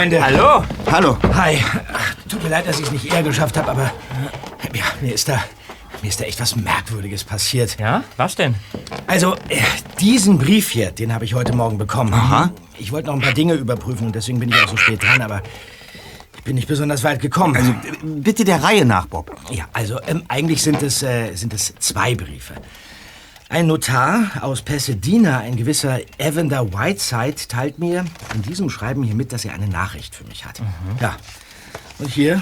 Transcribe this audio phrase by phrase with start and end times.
[0.00, 0.24] Freunde.
[0.24, 0.64] Hallo.
[0.90, 1.18] Hallo.
[1.34, 1.58] Hi.
[1.92, 3.92] Ach, Tut mir leid, dass ich es nicht eher geschafft habe, aber
[4.72, 5.44] ja, mir ist da
[6.00, 7.78] mir ist da echt was Merkwürdiges passiert.
[7.78, 8.54] Ja, was denn?
[9.06, 9.60] Also, äh,
[10.00, 12.14] diesen Brief hier, den habe ich heute Morgen bekommen.
[12.14, 12.50] Aha.
[12.78, 15.20] Ich wollte noch ein paar Dinge überprüfen und deswegen bin ich auch so spät dran,
[15.20, 15.42] aber
[16.34, 17.54] ich bin nicht besonders weit gekommen.
[17.54, 19.36] Also, bitte der Reihe nach, Bob.
[19.50, 22.54] ja, also ähm, eigentlich sind es, äh, sind es zwei Briefe.
[23.52, 29.32] Ein Notar aus Pasadena, ein gewisser Evander Whiteside, teilt mir in diesem Schreiben hier mit,
[29.32, 30.62] dass er eine Nachricht für mich hat.
[31.00, 31.16] Ja.
[31.98, 32.40] Und hier,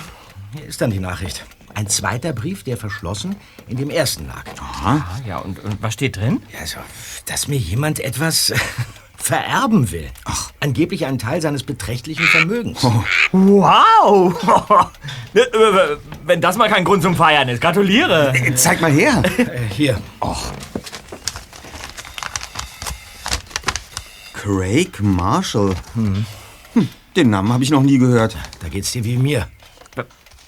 [0.54, 1.46] hier ist dann die Nachricht.
[1.74, 3.36] Ein zweiter Brief, der verschlossen
[3.68, 4.44] in dem ersten lag.
[4.60, 6.42] Ah, ja, und, und was steht drin?
[6.52, 6.78] Ja, also,
[7.24, 8.52] dass mir jemand etwas
[9.16, 10.10] vererben will.
[10.26, 10.52] Ach.
[10.60, 12.82] Angeblich einen Teil seines beträchtlichen Vermögens.
[13.32, 14.34] Wow!
[16.26, 18.34] Wenn das mal kein Grund zum Feiern ist, gratuliere.
[18.34, 19.22] Äh, Zeig mal her.
[19.38, 19.98] Äh, hier.
[24.48, 25.74] Craig Marshall.
[25.94, 26.24] Hm.
[27.14, 28.34] Den Namen habe ich noch nie gehört.
[28.62, 29.46] Da geht's dir wie mir.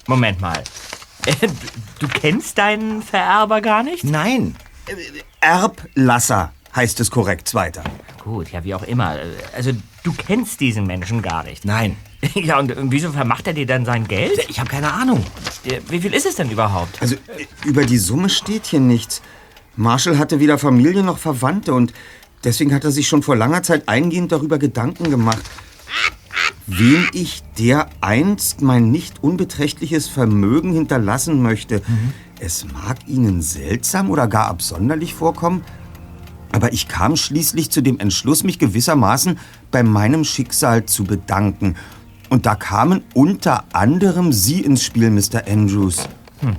[0.07, 0.63] Moment mal.
[1.27, 1.35] Äh,
[1.99, 4.05] Du, kennst deinen Vererber gar nicht?
[4.05, 4.57] Nein.
[5.43, 7.85] Erblasser heißt es korrekt, zweiter.
[8.25, 9.17] Gut, ja, wie auch immer.
[9.55, 9.73] Also,
[10.03, 11.65] du kennst diesen Menschen gar nicht.
[11.67, 11.97] Nein.
[12.35, 14.47] Ja, und wieso vermacht er dir dann sein Geld?
[14.49, 15.25] Ich habe keine Ahnung.
[15.65, 17.01] Äh, Wie viel ist es denn überhaupt?
[17.01, 19.21] Also äh, über die Summe steht hier nichts.
[19.77, 21.95] Marshall hatte weder Familie noch Verwandte und
[22.45, 25.43] deswegen hat er sich schon vor langer Zeit eingehend darüber Gedanken gemacht,
[26.67, 31.83] wem ich dereinst mein nicht unbeträchtliches Vermögen hinterlassen möchte.
[32.39, 35.65] Es mag Ihnen seltsam oder gar absonderlich vorkommen,
[36.53, 39.39] aber ich kam schließlich zu dem Entschluss, mich gewissermaßen
[39.71, 41.77] bei meinem Schicksal zu bedanken.
[42.29, 45.47] Und da kamen unter anderem Sie ins Spiel, Mr.
[45.49, 46.09] Andrews.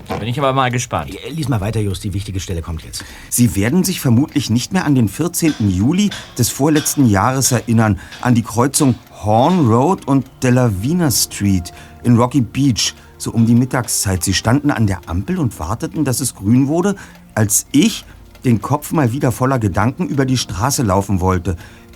[0.07, 1.11] Da bin ich aber mal gespannt.
[1.29, 2.03] Lies mal weiter, Just.
[2.03, 3.03] Die wichtige Stelle kommt jetzt.
[3.29, 5.55] Sie werden sich vermutlich nicht mehr an den 14.
[5.69, 12.41] Juli des vorletzten Jahres erinnern, an die Kreuzung Horn Road und Delavina Street in Rocky
[12.41, 14.23] Beach, so um die Mittagszeit.
[14.23, 16.95] Sie standen an der Ampel und warteten, dass es grün wurde,
[17.35, 18.05] als ich,
[18.43, 21.55] den Kopf mal wieder voller Gedanken, über die Straße laufen wollte.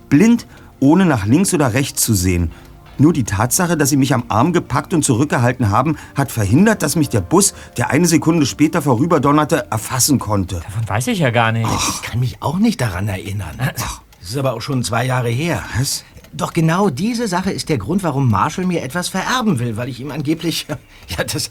[0.09, 0.46] Blind,
[0.79, 2.52] ohne nach links oder rechts zu sehen.
[2.97, 6.95] Nur die Tatsache, dass sie mich am Arm gepackt und zurückgehalten haben, hat verhindert, dass
[6.95, 10.61] mich der Bus, der eine Sekunde später vorüberdonnerte, erfassen konnte.
[10.61, 11.69] Davon weiß ich ja gar nicht.
[11.89, 13.57] Ich kann mich auch nicht daran erinnern.
[13.57, 15.63] Das ist aber auch schon zwei Jahre her.
[15.78, 16.03] Was?
[16.35, 20.01] Doch genau diese Sache ist der Grund, warum Marshall mir etwas vererben will, weil ich
[20.01, 20.67] ihm angeblich
[21.17, 21.50] ja, das,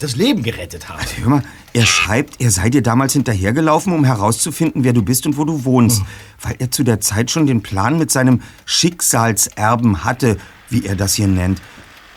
[0.00, 1.00] das Leben gerettet habe.
[1.20, 5.36] Hör mal, er schreibt, er sei dir damals hinterhergelaufen, um herauszufinden, wer du bist und
[5.36, 6.02] wo du wohnst.
[6.40, 10.36] Weil er zu der Zeit schon den Plan mit seinem Schicksalserben hatte,
[10.74, 11.62] wie er das hier nennt.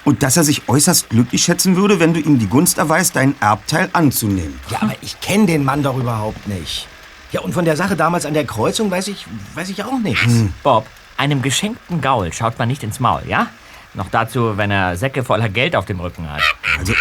[0.03, 3.35] Und dass er sich äußerst glücklich schätzen würde, wenn du ihm die Gunst erweist, deinen
[3.39, 4.59] Erbteil anzunehmen.
[4.69, 6.87] Ja, aber ich kenne den Mann doch überhaupt nicht.
[7.31, 9.25] Ja, und von der Sache damals an der Kreuzung weiß ich,
[9.55, 10.33] weiß ich auch nichts.
[10.63, 10.87] Bob,
[11.17, 13.47] einem geschenkten Gaul schaut man nicht ins Maul, ja?
[13.93, 16.41] Noch dazu, wenn er Säcke voller Geld auf dem Rücken hat.
[16.79, 16.93] Also,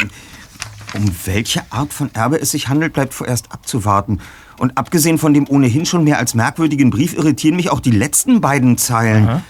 [0.95, 4.21] um welche Art von Erbe es sich handelt, bleibt vorerst abzuwarten.
[4.59, 8.41] Und abgesehen von dem ohnehin schon mehr als merkwürdigen Brief irritieren mich auch die letzten
[8.41, 9.43] beiden Zeilen.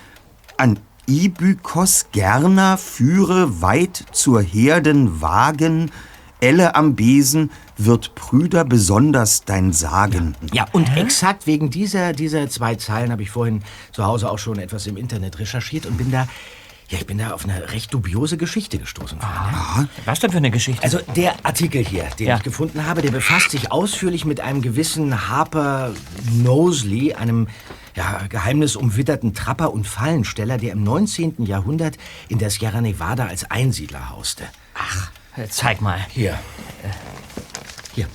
[0.58, 0.78] An
[1.08, 5.90] Ibykos Gerner führe weit zur Herden Wagen,
[6.40, 10.34] Elle am Besen wird Brüder besonders dein Sagen.
[10.52, 13.62] Ja, und exakt wegen dieser, dieser zwei Zeilen habe ich vorhin
[13.92, 16.26] zu Hause auch schon etwas im Internet recherchiert und bin da,
[16.88, 19.18] ja, ich bin da auf eine recht dubiose Geschichte gestoßen.
[19.18, 19.88] Freunde.
[20.04, 20.82] Was denn für eine Geschichte?
[20.82, 22.36] Also der Artikel hier, den Ja.
[22.36, 25.92] ich gefunden habe, der befasst sich ausführlich mit einem gewissen Harper
[26.28, 27.48] Knowsley, einem
[27.96, 31.44] ja, geheimnisumwitterten Trapper und Fallensteller, der im 19.
[31.46, 31.96] Jahrhundert
[32.28, 34.44] in der Sierra Nevada als Einsiedler hauste.
[35.36, 35.98] Äh, Zeig mal.
[36.10, 36.38] Hier.
[37.94, 38.06] Hier.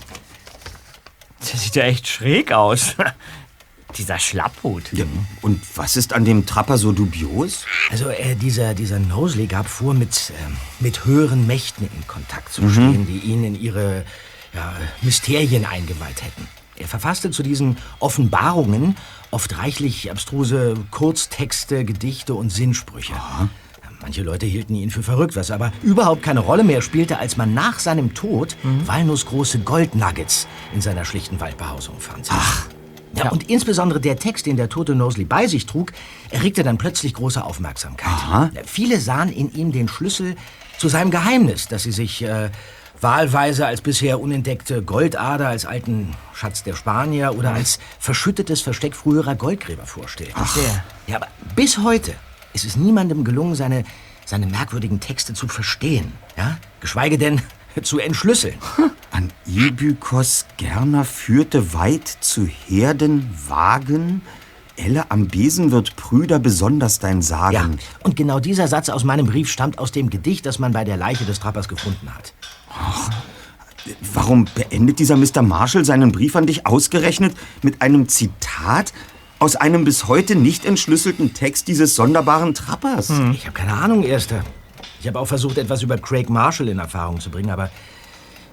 [1.39, 2.95] Das sieht ja echt schräg aus.
[3.97, 4.93] Dieser Schlapphut.
[4.93, 5.03] Ja,
[5.41, 7.65] und was ist an dem Trapper so dubios?
[7.89, 12.69] Also äh, dieser, dieser Knowsley gab vor, mit, ähm, mit höheren Mächten in Kontakt zu
[12.69, 14.05] stehen, die ihn in ihre
[14.53, 16.47] ja, Mysterien eingeweiht hätten.
[16.77, 18.95] Er verfasste zu diesen Offenbarungen
[19.31, 23.13] oft reichlich abstruse Kurztexte, Gedichte und Sinnsprüche.
[24.01, 27.53] Manche Leute hielten ihn für verrückt, was aber überhaupt keine Rolle mehr spielte, als man
[27.53, 28.55] nach seinem Tod
[28.85, 32.27] walnussgroße Goldnuggets in seiner schlichten Waldbehausung fand.
[32.29, 32.67] Ach.
[33.13, 35.91] Ja, und insbesondere der Text, den der tote Knowsley bei sich trug,
[36.29, 38.09] erregte dann plötzlich große Aufmerksamkeit.
[38.65, 40.35] Viele sahen in ihm den Schlüssel
[40.77, 42.49] zu seinem Geheimnis, dass sie sich äh,
[43.01, 49.35] wahlweise als bisher unentdeckte Goldader, als alten Schatz der Spanier oder als verschüttetes Versteck früherer
[49.35, 50.31] Goldgräber vorstellen.
[50.31, 50.83] Verstehe.
[51.07, 52.13] Ja, aber bis heute
[52.53, 53.83] ist es niemandem gelungen, seine,
[54.25, 56.13] seine merkwürdigen Texte zu verstehen.
[56.37, 56.57] Ja?
[56.79, 57.41] Geschweige denn
[57.81, 58.55] zu entschlüsseln.
[59.11, 64.21] An Ibykos Gerner führte weit zu Herden Wagen,
[64.77, 67.53] Elle am Besen wird Brüder besonders dein Sagen.
[67.53, 67.69] Ja,
[68.03, 70.97] und genau dieser Satz aus meinem Brief stammt aus dem Gedicht, das man bei der
[70.97, 72.33] Leiche des Trappers gefunden hat.
[74.13, 75.41] Warum beendet dieser Mr.
[75.41, 78.93] Marshall seinen Brief an dich ausgerechnet mit einem Zitat
[79.39, 83.09] aus einem bis heute nicht entschlüsselten Text dieses sonderbaren Trappers?
[83.33, 84.43] Ich habe keine Ahnung, Erster.
[84.99, 87.71] Ich habe auch versucht, etwas über Craig Marshall in Erfahrung zu bringen, aber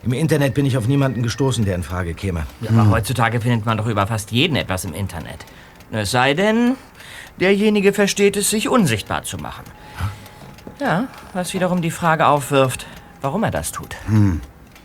[0.02, 2.46] im Internet bin ich auf niemanden gestoßen, der in Frage käme.
[2.60, 5.44] Ja, aber heutzutage findet man doch über fast jeden etwas im Internet.
[5.90, 6.76] Es sei denn,
[7.40, 9.64] derjenige versteht es, sich unsichtbar zu machen.
[10.80, 12.86] Ja, was wiederum die Frage aufwirft,
[13.20, 13.96] warum er das tut.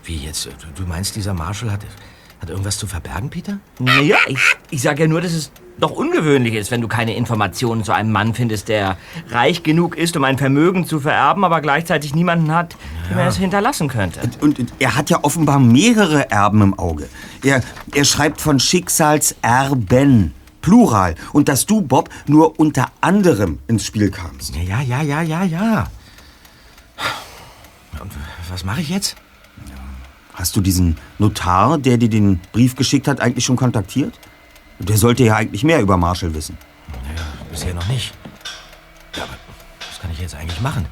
[0.03, 0.45] Wie jetzt?
[0.45, 1.81] Du- Du meinst, dieser Marshall hat,
[2.41, 3.57] hat irgendwas zu verbergen, Peter?
[3.79, 4.39] Naja, ich,
[4.69, 8.11] ich sage ja nur, dass es doch ungewöhnlich ist, wenn du keine Informationen zu einem
[8.11, 8.95] Mann findest, der
[9.31, 12.75] reich genug ist, um ein Vermögen zu vererben, aber gleichzeitig niemanden hat,
[13.09, 14.19] dem er es hinterlassen könnte.
[14.41, 17.09] Und, und er hat ja offenbar mehrere Erben im Auge.
[17.43, 17.63] Er,
[17.93, 21.15] er schreibt von Schicksalserben, Plural.
[21.33, 24.55] Und dass du, Bob, nur unter anderem ins Spiel kamst.
[24.55, 25.87] Ja, ja, ja, ja, ja.
[28.03, 28.11] Und
[28.49, 29.15] was mache ich jetzt?
[30.33, 34.19] Hast du diesen Notar, der dir den Brief geschickt hat, eigentlich schon kontaktiert?
[34.79, 36.57] Der sollte ja eigentlich mehr über Marshall wissen.
[37.03, 38.13] Naja, bisher noch nicht.
[39.15, 39.37] Ja, aber
[39.89, 40.85] was kann ich jetzt eigentlich machen?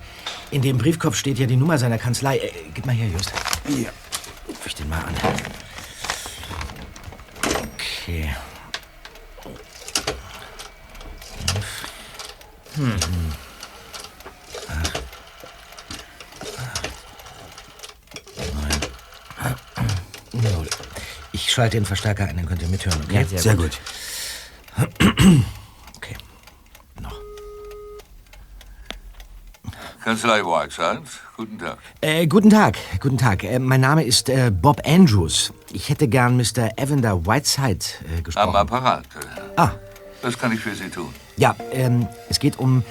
[0.52, 2.38] In dem Briefkopf steht ja die Nummer seiner Kanzlei.
[2.38, 3.34] Äh, gib mal her, Just.
[3.68, 3.90] Ja.
[4.48, 5.14] Ruf ich den mal an.
[7.76, 8.30] Okay.
[12.76, 12.96] Hm.
[21.52, 23.24] Ich schalte den Verstärker ein, dann könnt ihr mithören, okay?
[23.24, 23.78] Ja, sehr Sehr gut.
[25.98, 26.16] Okay.
[27.02, 27.20] Noch.
[30.02, 31.02] Kanzlei Whiteside,
[31.36, 31.78] guten Tag.
[32.00, 33.44] Äh, guten Tag, guten Tag.
[33.44, 35.52] Äh, mein Name ist äh, Bob Andrews.
[35.74, 36.70] Ich hätte gern Mr.
[36.78, 37.84] Evander Whiteside
[38.18, 38.48] äh, gesprochen.
[38.48, 39.04] Am Apparat.
[39.58, 39.72] Ah,
[40.22, 41.14] Was kann ich für Sie tun?
[41.36, 42.86] ja, ähm, es geht um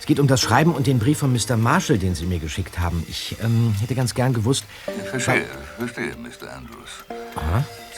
[0.00, 1.56] es geht um das Schreiben und den Brief von Mr.
[1.56, 3.06] Marshall, den Sie mir geschickt haben.
[3.08, 4.66] Ich ähm, hätte ganz gern gewusst.
[5.02, 5.46] Ich verstehe,
[5.78, 6.52] verstehe, Mr.
[6.54, 7.04] Andrews.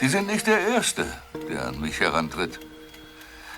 [0.00, 1.06] Sie sind nicht der Erste,
[1.48, 2.58] der an mich herantritt.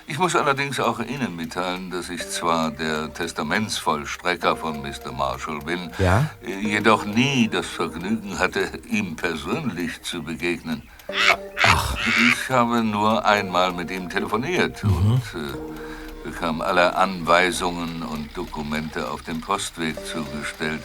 [0.09, 5.11] Ich muss allerdings auch Ihnen mitteilen, dass ich zwar der Testamentsvollstrecker von Mr.
[5.11, 6.29] Marshall bin, Ja?
[6.45, 10.83] jedoch nie das Vergnügen hatte, ihm persönlich zu begegnen.
[12.31, 19.23] Ich habe nur einmal mit ihm telefoniert und äh, bekam alle Anweisungen und Dokumente auf
[19.23, 20.81] dem Postweg zugestellt.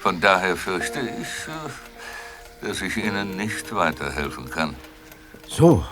[0.00, 1.70] Von daher fürchte ich, äh,
[2.62, 4.74] dass ich Ihnen nicht weiterhelfen kann.
[5.48, 5.84] So.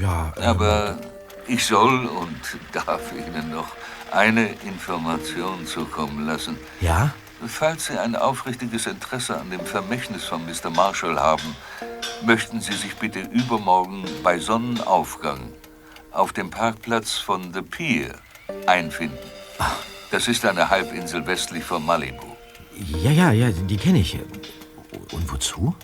[0.00, 0.98] Ja, äh, Aber
[1.46, 2.40] ich soll und
[2.72, 3.68] darf Ihnen noch
[4.12, 6.56] eine Information zukommen lassen.
[6.80, 7.12] ja?
[7.46, 10.70] Falls Sie ein aufrichtiges Interesse an dem Vermächtnis von Mr.
[10.70, 11.54] Marshall haben,
[12.26, 15.52] möchten Sie sich bitte übermorgen bei Sonnenaufgang
[16.10, 18.14] auf dem Parkplatz von The Pier
[18.66, 19.16] einfinden.
[20.10, 22.26] Das ist eine Halbinsel westlich von Malibu.
[22.74, 24.18] Ja, ja, ja, die kenne ich.
[25.12, 25.74] Und wozu?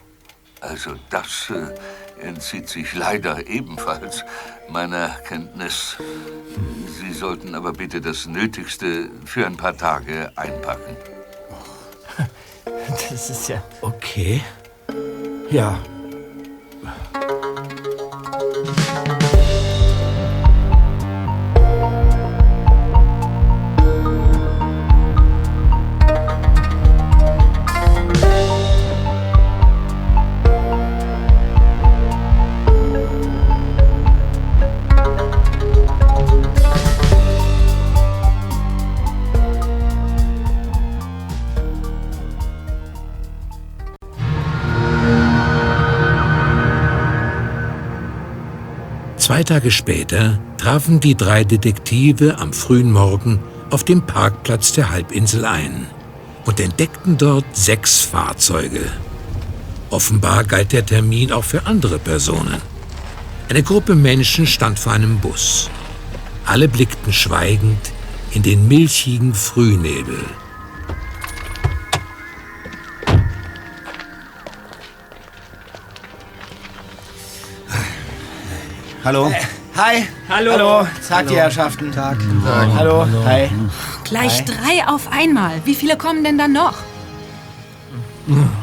[0.60, 4.24] Also das äh, entzieht sich leider ebenfalls
[4.70, 5.96] meiner Kenntnis.
[7.00, 10.96] Sie sollten aber bitte das Nötigste für ein paar Tage einpacken.
[13.10, 13.62] Das ist ja.
[13.82, 14.42] Okay.
[15.50, 15.78] Ja.
[49.24, 53.38] Zwei Tage später trafen die drei Detektive am frühen Morgen
[53.70, 55.86] auf dem Parkplatz der Halbinsel ein
[56.44, 58.82] und entdeckten dort sechs Fahrzeuge.
[59.88, 62.60] Offenbar galt der Termin auch für andere Personen.
[63.48, 65.70] Eine Gruppe Menschen stand vor einem Bus.
[66.44, 67.92] Alle blickten schweigend
[68.32, 70.18] in den milchigen Frühnebel.
[79.04, 79.30] Hallo?
[79.76, 80.06] Hi.
[80.30, 80.52] Hallo.
[80.52, 80.86] Hallo.
[81.06, 81.92] Tag, die Herrschaften.
[81.92, 82.16] Tag.
[82.74, 83.06] Hallo.
[83.26, 83.50] Hi.
[84.04, 85.60] Gleich drei auf einmal.
[85.66, 86.72] Wie viele kommen denn dann noch?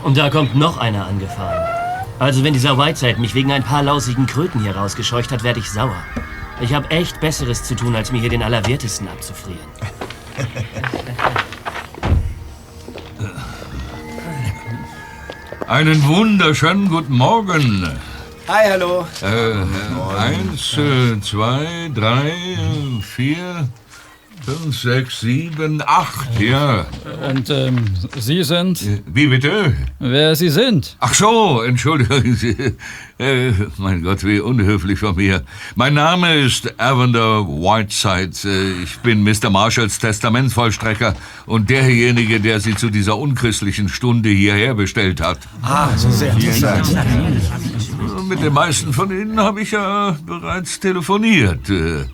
[0.04, 1.64] Und da kommt noch einer angefahren.
[2.18, 5.70] Also wenn dieser Whiteside mich wegen ein paar lausigen Kröten hier rausgescheucht hat, werde ich
[5.70, 5.96] sauer.
[6.60, 9.60] Ich habe echt Besseres zu tun, als mir hier den Allerwertesten abzufrieren.
[15.68, 18.00] Einen wunderschönen guten Morgen.
[18.48, 19.06] Hi, hallo.
[19.22, 23.70] Äh, eins, äh, zwei, drei, äh, vier,
[24.44, 26.86] fünf, sechs, sieben, acht, ja.
[27.30, 27.78] Und ähm,
[28.18, 29.74] Sie sind, Wie bitte?
[30.00, 30.98] wer Sie sind?
[31.00, 32.58] Ach so, entschuldigen Sie.
[33.20, 35.44] Äh, mein Gott, wie unhöflich von mir.
[35.76, 38.32] Mein Name ist Evander Whiteside.
[38.50, 39.50] Äh, ich bin Mr.
[39.50, 45.40] Marshalls Testamentsvollstrecker und derjenige, der Sie zu dieser unchristlichen Stunde hierher bestellt hat.
[45.62, 46.98] Ah, so sehr interessant.
[48.42, 51.70] Mit den meisten von Ihnen habe ich ja bereits telefoniert.
[51.70, 52.06] Äh,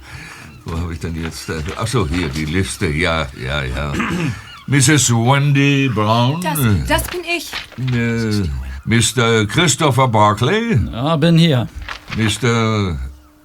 [0.65, 1.47] wo habe ich denn jetzt?
[1.47, 2.87] äh, Ach so, hier die Liste.
[2.87, 3.93] Ja, ja, ja.
[4.67, 5.09] Mrs.
[5.11, 6.41] Wendy Brown.
[6.41, 7.49] Das, das bin ich.
[7.93, 8.43] Äh,
[8.83, 9.45] Mr.
[9.45, 10.77] Christopher Barclay.
[10.91, 11.69] Ja, bin hier.
[12.17, 12.99] Mr.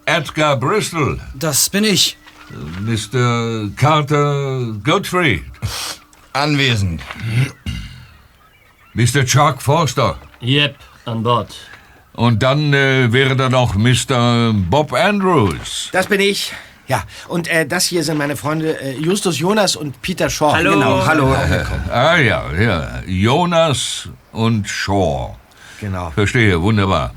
[0.07, 1.21] Edgar Bristol.
[1.37, 2.17] Das bin ich.
[2.81, 3.69] Mr.
[3.77, 5.45] Carter Gottfried.
[6.33, 7.01] Anwesend.
[8.95, 9.25] Mr.
[9.25, 10.17] Chuck Forster.
[10.43, 10.75] Yep,
[11.05, 11.55] an Bord.
[12.14, 14.52] Und dann äh, wäre da noch Mr.
[14.54, 15.88] Bob Andrews.
[15.92, 16.52] Das bin ich.
[16.88, 20.52] Ja, und äh, das hier sind meine Freunde äh, Justus Jonas und Peter Shaw.
[20.52, 20.73] Hallo.
[20.73, 21.35] Genau, hallo.
[21.90, 23.02] Ah ja, ja.
[23.07, 25.37] Jonas und Shaw.
[25.81, 26.11] Genau.
[26.11, 27.14] Verstehe, wunderbar.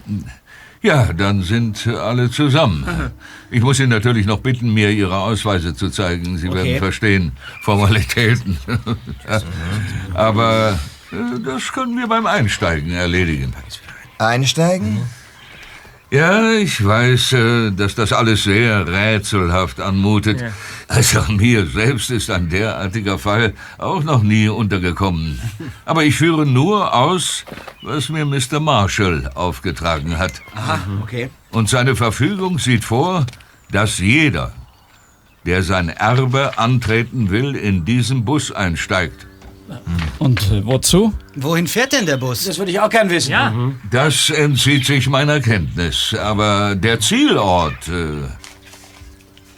[0.82, 3.12] Ja, dann sind alle zusammen.
[3.52, 6.38] Ich muss Sie natürlich noch bitten, mir Ihre Ausweise zu zeigen.
[6.38, 6.80] Sie werden Okay.
[6.80, 8.58] verstehen, Formalitäten.
[10.14, 10.80] Aber
[11.12, 13.54] äh, das können wir beim Einsteigen erledigen.
[14.18, 15.02] Einsteigen?
[16.12, 20.44] Ja, ich weiß, äh, dass das alles sehr rätselhaft anmutet.
[20.88, 25.42] Also mir selbst ist ein derartiger Fall auch noch nie untergekommen.
[25.84, 27.44] Aber ich führe nur aus,
[27.82, 28.60] was mir Mr.
[28.60, 30.34] Marshall aufgetragen hat.
[30.56, 31.30] Aha, okay.
[31.52, 33.26] Und seine Verfügung sieht vor,
[33.72, 34.54] dass jeder,
[35.46, 39.28] der sein Erbe antreten will, in diesen Bus einsteigt.
[40.20, 41.14] Und äh, wozu?
[41.36, 42.46] Wohin fährt denn der Bus?
[42.46, 43.32] Das würde ich auch gern wissen.
[43.32, 43.54] Ja,
[43.92, 48.28] Das entzieht sich meiner Kenntnis, aber der Zielort äh,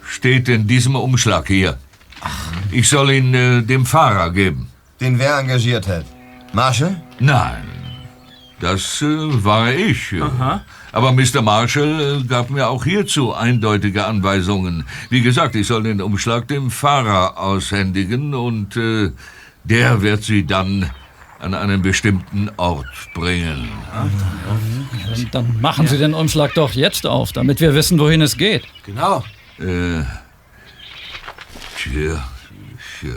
[0.08, 1.78] steht in diesem Umschlag hier.
[2.72, 4.70] Ich soll ihn äh, dem Fahrer geben.
[5.00, 6.06] Den wer engagiert hat?
[6.54, 7.00] Marshall?
[7.20, 7.66] Nein,
[8.60, 9.06] das äh,
[9.44, 10.14] war ich.
[10.14, 10.22] äh.
[10.92, 11.42] Aber Mr.
[11.44, 14.86] Marshall äh, gab mir auch hierzu eindeutige Anweisungen.
[15.10, 19.12] Wie gesagt, ich soll den Umschlag dem Fahrer aushändigen und äh,
[19.70, 20.90] der wird sie dann
[21.40, 23.70] an einen bestimmten Ort bringen.
[23.92, 28.64] Dann, dann machen Sie den Umschlag doch jetzt auf, damit wir wissen, wohin es geht.
[28.86, 29.24] Genau.
[29.60, 30.04] Äh,
[31.78, 32.24] tja,
[32.76, 33.14] ich, äh,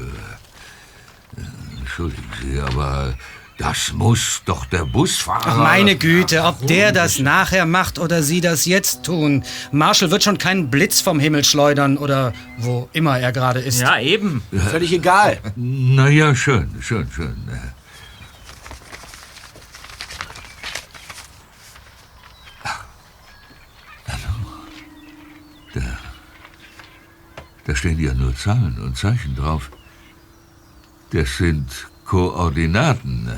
[1.78, 3.14] entschuldigen Sie, aber
[3.60, 5.42] das muss doch der Busfahrer...
[5.44, 9.44] Ach, meine Güte, ob der das nachher macht oder Sie das jetzt tun.
[9.70, 13.80] Marshall wird schon keinen Blitz vom Himmel schleudern oder wo immer er gerade ist.
[13.82, 14.42] ja, eben.
[14.70, 15.38] Völlig egal.
[15.56, 17.36] Na ja, schön, schön, schön.
[25.74, 25.80] Da,
[27.66, 29.70] da stehen ja nur Zahlen und Zeichen drauf.
[31.12, 31.66] Das sind
[32.10, 33.30] Koordinaten.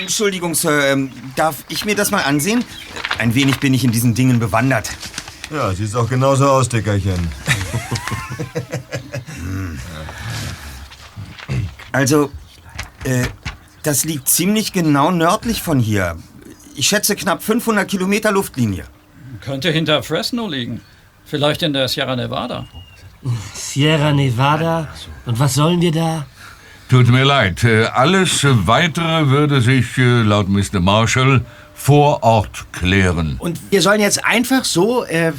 [0.00, 2.64] Entschuldigung, Sir, ähm, darf ich mir das mal ansehen?
[3.18, 4.90] Ein wenig bin ich in diesen Dingen bewandert.
[5.48, 7.20] Ja, siehst auch genauso aus, Dickerchen.
[11.94, 12.30] Also,
[13.04, 13.26] äh,
[13.82, 16.16] das liegt ziemlich genau nördlich von hier.
[16.74, 18.84] Ich schätze knapp 500 Kilometer Luftlinie.
[19.42, 20.80] Könnte hinter Fresno liegen.
[21.26, 22.66] Vielleicht in der Sierra Nevada.
[23.52, 24.88] Sierra Nevada?
[25.26, 26.26] Und was sollen wir da?
[26.88, 30.80] Tut mir leid, äh, alles Weitere würde sich äh, laut Mr.
[30.80, 31.42] Marshall
[31.74, 33.36] vor Ort klären.
[33.38, 35.32] Und wir sollen jetzt einfach so äh,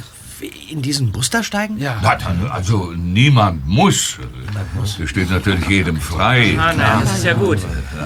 [0.70, 1.78] in diesen Bus da steigen?
[1.78, 1.98] Ja.
[2.02, 4.18] Na, dann, also niemand muss.
[4.98, 6.56] Das steht natürlich jedem frei.
[6.58, 7.58] Ah, nein, das ist ja gut.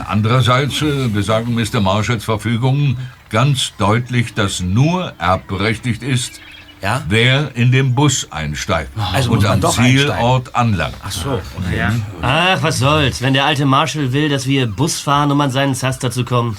[0.07, 1.81] Andererseits äh, besagen Mr.
[1.81, 2.99] Marshalls Verfügungen
[3.31, 6.41] ganz deutlich, dass nur erbberechtigt ist,
[6.81, 7.03] Ja?
[7.09, 10.95] wer in den Bus einsteigt Also und am Zielort anlangt.
[11.05, 11.41] Ach so.
[11.77, 11.93] Ja.
[12.23, 13.21] Ach, was soll's.
[13.21, 16.57] Wenn der alte Marshall will, dass wir Bus fahren, um an seinen Zaster zu kommen,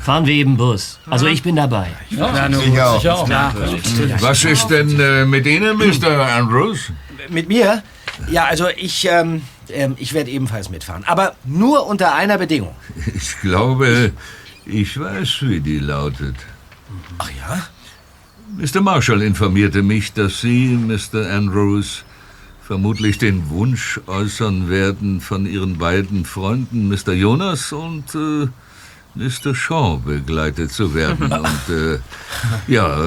[0.00, 1.00] fahren wir eben Bus.
[1.10, 1.88] Also ich bin dabei.
[2.10, 3.00] Ja, nun, Ich auch.
[3.00, 3.28] sicher auch.
[4.20, 6.08] Was ist denn äh, mit Ihnen, Mr.
[6.36, 6.92] Andrews?
[7.28, 7.82] Mit mir?
[8.30, 11.04] Ja, also ich, ähm, ähm, ich werde ebenfalls mitfahren.
[11.06, 12.74] Aber nur unter einer Bedingung.
[13.14, 14.12] Ich glaube,
[14.66, 16.36] ich weiß, wie die lautet.
[17.18, 17.66] Ach ja?
[18.56, 18.80] Mr.
[18.80, 21.30] Marshall informierte mich, dass Sie, Mr.
[21.30, 22.04] Andrews,
[22.62, 27.12] vermutlich den Wunsch äußern werden, von Ihren beiden Freunden, Mr.
[27.12, 28.48] Jonas und äh,
[29.14, 29.54] Mr.
[29.54, 31.32] Shaw, begleitet zu werden.
[31.32, 31.98] und äh,
[32.66, 32.98] ja,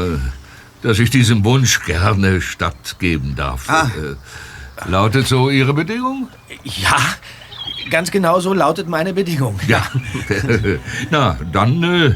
[0.83, 3.67] dass ich diesem Wunsch gerne stattgeben darf.
[3.69, 6.27] Äh, lautet so Ihre Bedingung?
[6.63, 6.97] Ja,
[7.89, 9.59] ganz genau so lautet meine Bedingung.
[9.67, 9.83] Ja.
[11.09, 12.15] Na, dann äh,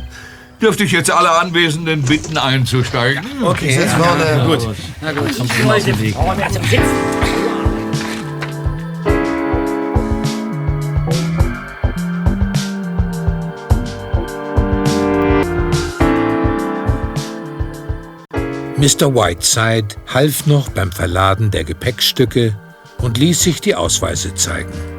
[0.62, 3.26] Dürfte ich jetzt alle Anwesenden bitten, einzusteigen?
[3.44, 4.46] Okay, Sitz vorne.
[4.48, 4.76] Gut.
[5.02, 6.16] Na gut, kommt schon aus dem Weg.
[18.78, 19.14] Mr.
[19.16, 22.56] Whiteside half noch beim Verladen der Gepäckstücke
[23.00, 24.95] und ließ sich die Ausweise zeigen.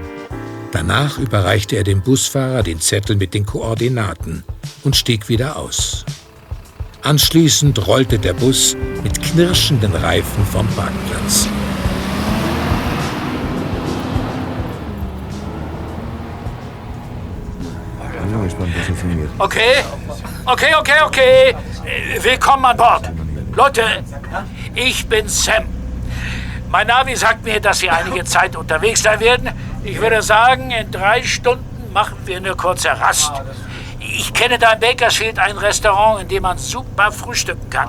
[0.76, 4.44] Danach überreichte er dem Busfahrer den Zettel mit den Koordinaten
[4.84, 6.04] und stieg wieder aus.
[7.00, 11.48] Anschließend rollte der Bus mit knirschenden Reifen vom Parkplatz.
[19.38, 19.82] Okay,
[20.44, 21.56] okay, okay, okay.
[22.20, 23.10] Willkommen an Bord.
[23.54, 23.82] Leute,
[24.74, 25.64] ich bin Sam.
[26.68, 29.48] Mein Navi sagt mir, dass Sie einige Zeit unterwegs sein werden.
[29.86, 33.32] Ich würde sagen, in drei Stunden machen wir eine kurze Rast.
[34.00, 37.88] Ich kenne da in Bakersfield ein Restaurant, in dem man super frühstücken kann.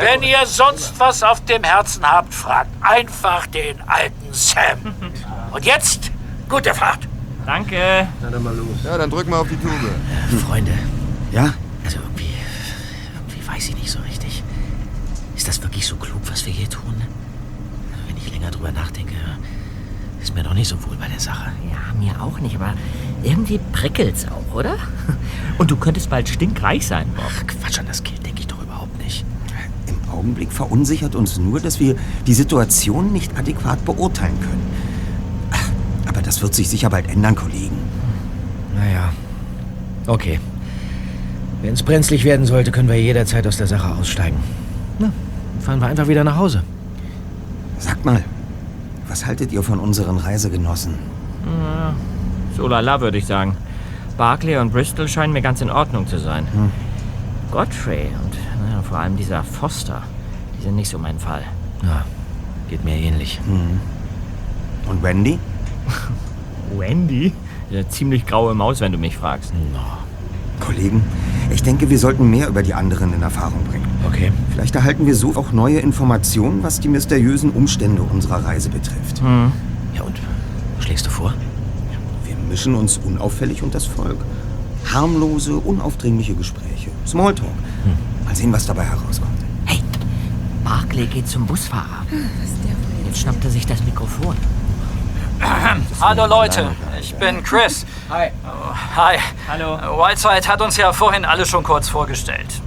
[0.00, 4.94] Wenn ihr sonst was auf dem Herzen habt, fragt einfach den alten Sam.
[5.52, 6.10] Und jetzt,
[6.48, 7.08] gute Fahrt.
[7.44, 8.06] Danke.
[8.20, 8.68] Na dann mal los.
[8.84, 9.90] Ja, dann drück mal auf die Tube.
[10.46, 10.72] Freunde,
[11.32, 11.54] Ja?
[11.84, 12.30] also irgendwie,
[13.14, 14.42] irgendwie weiß ich nicht so richtig.
[15.36, 17.02] Ist das wirklich so klug, was wir hier tun?
[18.06, 19.14] Wenn ich länger drüber nachdenke,
[20.22, 21.50] ist mir noch nicht so wohl bei der Sache.
[21.70, 22.74] Ja, mir auch nicht, aber
[23.22, 24.76] irgendwie prickelt's auch, oder?
[25.58, 27.24] Und du könntest bald stinkreich sein, Bob.
[27.28, 29.24] Ach, Quatsch, an das Geld denke ich doch überhaupt nicht.
[29.86, 34.62] Im Augenblick verunsichert uns nur, dass wir die Situation nicht adäquat beurteilen können.
[36.06, 37.76] Aber das wird sich sicher bald ändern, Kollegen.
[38.76, 39.12] Naja,
[40.06, 40.40] okay.
[41.62, 44.36] Wenn es brenzlig werden sollte, können wir jederzeit aus der Sache aussteigen.
[44.98, 45.12] Na,
[45.52, 46.64] dann fahren wir einfach wieder nach Hause.
[47.78, 48.24] Sagt mal,
[49.12, 50.94] was haltet ihr von unseren Reisegenossen?
[52.56, 53.58] So lala, würde ich sagen.
[54.16, 56.46] Barclay und Bristol scheinen mir ganz in Ordnung zu sein.
[57.50, 60.02] Godfrey und naja, vor allem dieser Foster,
[60.56, 61.42] die sind nicht so mein Fall.
[61.82, 62.06] Ja,
[62.70, 63.38] geht mir ähnlich.
[64.88, 65.38] Und Wendy?
[66.78, 67.34] Wendy?
[67.70, 69.52] Eine ziemlich graue Maus, wenn du mich fragst.
[70.58, 71.04] Kollegen,
[71.50, 73.81] ich denke, wir sollten mehr über die anderen in Erfahrung bringen.
[74.06, 74.32] Okay.
[74.52, 79.22] Vielleicht erhalten wir so auch neue Informationen, was die mysteriösen Umstände unserer Reise betrifft.
[79.94, 80.18] Ja, und
[80.76, 81.34] was schlägst du vor?
[82.24, 84.18] Wir mischen uns unauffällig unter das Volk.
[84.92, 86.90] Harmlose, unaufdringliche Gespräche.
[87.06, 87.50] Smalltalk.
[88.26, 89.38] Mal sehen, was dabei herauskommt.
[89.66, 89.80] Hey,
[90.64, 92.04] Barclay geht zum Busfahrer.
[93.06, 94.36] Jetzt schnappt er sich das Mikrofon.
[96.00, 97.84] Hallo Leute, ich bin Chris.
[98.10, 98.28] Hi.
[98.44, 99.18] Oh, hi.
[99.48, 99.76] Hallo.
[99.98, 102.60] Whiteside hat uns ja vorhin alle schon kurz vorgestellt.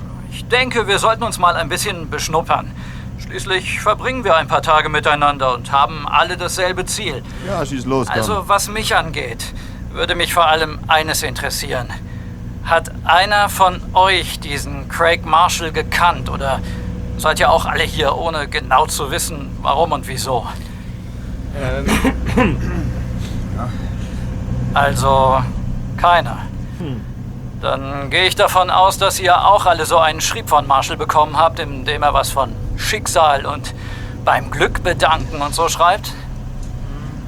[0.47, 2.71] Ich denke, wir sollten uns mal ein bisschen beschnuppern.
[3.17, 7.23] Schließlich verbringen wir ein paar Tage miteinander und haben alle dasselbe Ziel.
[7.47, 8.15] Ja, schieß los, komm.
[8.15, 9.43] Also, was mich angeht,
[9.91, 11.87] würde mich vor allem eines interessieren.
[12.63, 16.59] Hat einer von euch diesen Craig Marshall gekannt oder
[17.17, 20.45] seid ihr auch alle hier, ohne genau zu wissen, warum und wieso?
[24.75, 25.41] Also,
[25.97, 26.37] keiner.
[27.61, 31.37] Dann gehe ich davon aus, dass ihr auch alle so einen Schrieb von Marshall bekommen
[31.37, 33.73] habt, in dem er was von Schicksal und
[34.23, 36.13] beim Glück bedanken und so schreibt.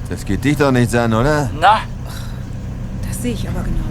[0.10, 1.50] Das geht dich doch nichts an, oder?
[1.60, 1.80] Na,
[3.08, 3.84] Das sehe ich aber genauso.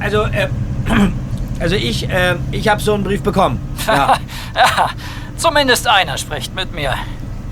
[0.00, 0.48] Also, äh,
[1.60, 3.60] also ich, äh, ich habe so einen Brief bekommen.
[3.86, 4.16] Ja.
[4.56, 4.88] ja,
[5.36, 6.94] zumindest einer spricht mit mir.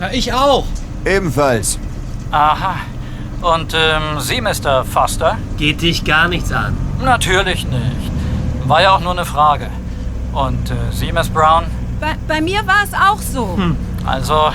[0.00, 0.64] Ja, ich auch.
[1.04, 1.78] Ebenfalls.
[2.30, 2.76] Aha.
[3.42, 4.84] Und ähm, Sie, Mr.
[4.84, 5.36] Foster?
[5.58, 6.76] Geht dich gar nichts an.
[7.02, 8.12] Natürlich nicht.
[8.64, 9.68] War ja auch nur eine Frage.
[10.32, 11.64] Und äh, Sie, Miss Brown?
[12.00, 13.58] Bei, bei mir war es auch so.
[14.06, 14.52] Also,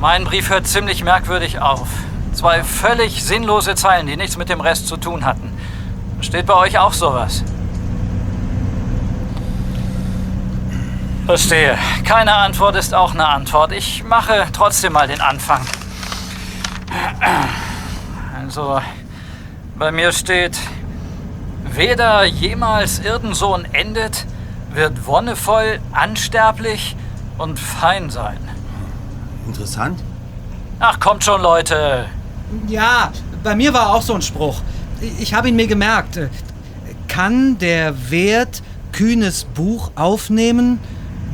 [0.00, 1.88] mein Brief hört ziemlich merkwürdig auf.
[2.32, 5.52] Zwei völlig sinnlose Zeilen, die nichts mit dem Rest zu tun hatten.
[6.22, 7.44] Steht bei euch auch sowas?
[11.26, 11.76] Verstehe.
[12.04, 13.72] Keine Antwort ist auch eine Antwort.
[13.72, 15.66] Ich mache trotzdem mal den Anfang.
[18.50, 18.80] Also,
[19.78, 20.58] bei mir steht,
[21.72, 24.26] weder jemals Erdensohn endet,
[24.74, 26.96] wird wonnevoll, ansterblich
[27.38, 28.38] und fein sein.
[29.46, 30.00] Interessant.
[30.80, 32.06] Ach, kommt schon, Leute.
[32.66, 33.12] Ja,
[33.44, 34.62] bei mir war auch so ein Spruch.
[35.20, 36.18] Ich habe ihn mir gemerkt.
[37.06, 40.80] Kann der Wert kühnes Buch aufnehmen?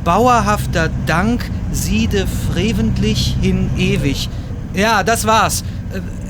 [0.03, 4.29] Bauerhafter Dank siede freventlich hin ewig.
[4.75, 5.63] Ja, das war's.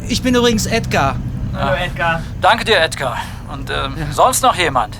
[0.10, 1.18] Ich bin übrigens Edgar.
[1.54, 2.22] Hallo, Edgar.
[2.40, 3.18] Danke dir, Edgar.
[3.52, 4.98] Und ähm, sonst noch jemand?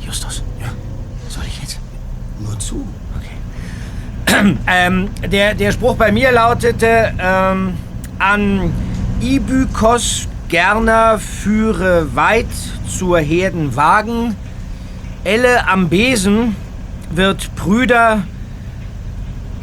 [0.00, 0.68] Justus, ja.
[1.28, 1.78] soll ich jetzt?
[2.40, 2.86] Nur zu.
[4.66, 7.74] Ähm, der, der Spruch bei mir lautete, ähm,
[8.18, 8.72] an
[9.20, 12.46] Ibykos Gerner führe weit
[12.88, 14.34] zur Herdenwagen,
[15.24, 16.56] Elle am Besen
[17.10, 18.22] wird Brüder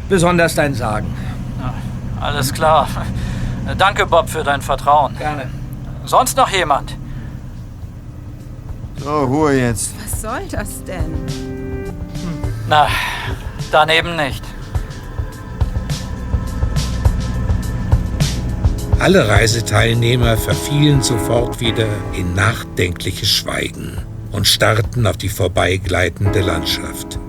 [0.08, 1.08] besonders dein Sagen.
[2.20, 2.86] Alles klar.
[3.76, 5.16] Danke, Bob, für dein Vertrauen.
[5.18, 5.48] Gerne.
[6.04, 6.96] Sonst noch jemand?
[8.96, 9.94] So, Ruhe jetzt.
[10.02, 11.26] Was soll das denn?
[12.68, 12.88] Na,
[13.70, 14.44] daneben nicht.
[18.98, 23.96] Alle Reiseteilnehmer verfielen sofort wieder in nachdenkliches Schweigen
[24.32, 27.19] und starrten auf die vorbeigleitende Landschaft.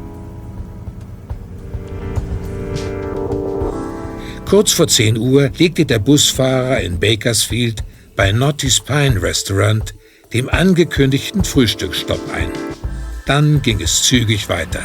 [4.51, 7.85] Kurz vor 10 Uhr legte der Busfahrer in Bakersfield
[8.17, 9.93] bei Naughty's Pine Restaurant
[10.33, 12.51] dem angekündigten Frühstücksstopp ein.
[13.25, 14.81] Dann ging es zügig weiter.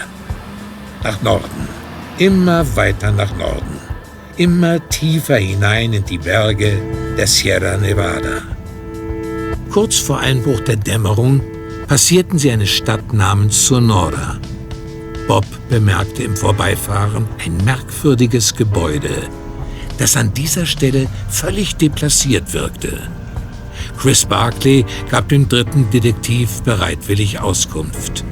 [1.02, 1.66] Nach Norden.
[2.18, 3.80] Immer weiter nach Norden.
[4.36, 6.80] Immer tiefer hinein in die Berge
[7.18, 8.42] der Sierra Nevada.
[9.72, 11.40] Kurz vor Einbruch der Dämmerung
[11.88, 14.38] passierten sie eine Stadt namens Sonora.
[15.26, 19.28] Bob bemerkte im Vorbeifahren ein merkwürdiges Gebäude,
[19.98, 22.98] das an dieser Stelle völlig deplaciert wirkte.
[23.98, 28.24] Chris Barkley gab dem dritten Detektiv bereitwillig Auskunft.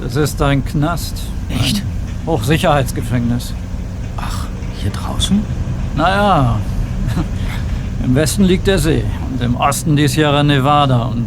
[0.00, 1.14] Das ist ein Knast.
[1.48, 1.78] Echt?
[1.78, 3.52] Ein Hochsicherheitsgefängnis.
[4.16, 4.46] Ach,
[4.80, 5.42] hier draußen?
[5.96, 6.58] Naja,
[8.04, 11.26] im Westen liegt der See und im Osten die Sierra Nevada und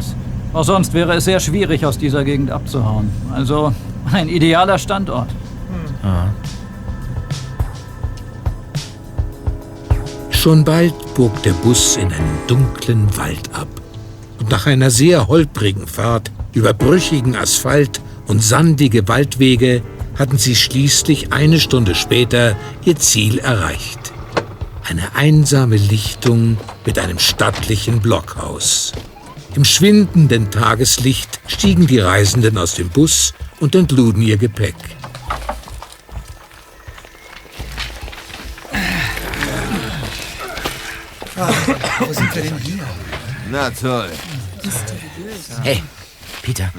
[0.54, 3.10] auch sonst wäre es sehr schwierig, aus dieser Gegend abzuhauen.
[3.34, 3.74] Also
[4.12, 5.30] ein idealer Standort.
[6.04, 6.26] Ah.
[10.42, 13.68] Schon bald bog der Bus in einen dunklen Wald ab.
[14.40, 19.84] Und nach einer sehr holprigen Fahrt über brüchigen Asphalt und sandige Waldwege
[20.18, 24.14] hatten sie schließlich eine Stunde später ihr Ziel erreicht.
[24.90, 28.94] Eine einsame Lichtung mit einem stattlichen Blockhaus.
[29.56, 34.74] Im schwindenden Tageslicht stiegen die Reisenden aus dem Bus und entluden ihr Gepäck.
[42.42, 42.88] Wir denn hier?
[43.50, 44.12] Na toll.
[45.64, 45.84] Hey,
[46.42, 46.72] Peter.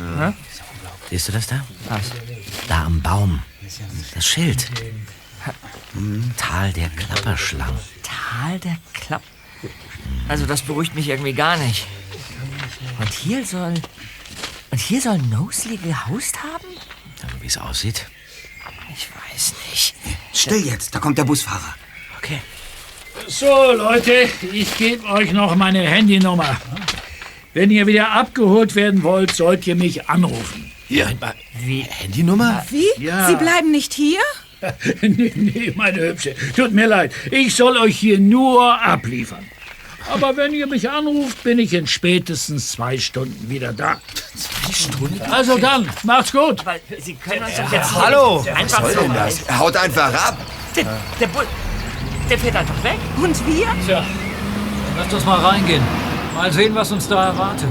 [1.10, 1.64] Siehst du das da?
[1.88, 2.10] Was?
[2.68, 3.42] Da am Baum.
[4.14, 4.70] Das Schild.
[6.36, 7.78] Tal der Klapperschlangen.
[8.02, 9.22] Tal der Klapp.
[10.28, 11.86] Also das beruhigt mich irgendwie gar nicht.
[12.98, 13.74] Und hier soll.
[14.70, 16.66] Und hier soll Nosley gehaust haben?
[17.22, 18.06] Also, wie es aussieht.
[18.94, 19.94] Ich weiß nicht.
[20.32, 21.74] Still jetzt, da kommt der Busfahrer.
[22.18, 22.40] Okay.
[23.26, 26.56] So, Leute, ich gebe euch noch meine Handynummer.
[27.54, 30.72] Wenn ihr wieder abgeholt werden wollt, sollt ihr mich anrufen.
[30.88, 31.10] Hier.
[31.60, 31.82] Wie?
[31.82, 32.64] Handynummer?
[32.70, 32.86] Wie?
[32.98, 33.26] Ja.
[33.28, 34.20] Sie bleiben nicht hier?
[35.00, 36.34] nee, nee, meine Hübsche.
[36.54, 37.12] Tut mir leid.
[37.30, 39.44] Ich soll euch hier nur abliefern.
[40.10, 44.00] Aber wenn ihr mich anruft, bin ich in spätestens zwei Stunden wieder da.
[44.36, 45.20] Zwei Stunden?
[45.30, 46.60] Also dann, macht's gut.
[46.60, 48.44] Aber Sie können uns doch jetzt hallo.
[48.54, 49.58] einfach Was soll denn das?
[49.58, 50.38] Haut einfach ab.
[50.74, 50.84] Der,
[51.20, 51.40] der, Bu-
[52.32, 52.98] der fährt einfach weg.
[53.18, 53.66] Und wir?
[53.84, 55.82] Tja, dann lasst uns mal reingehen.
[56.34, 57.68] Mal sehen, was uns da erwartet.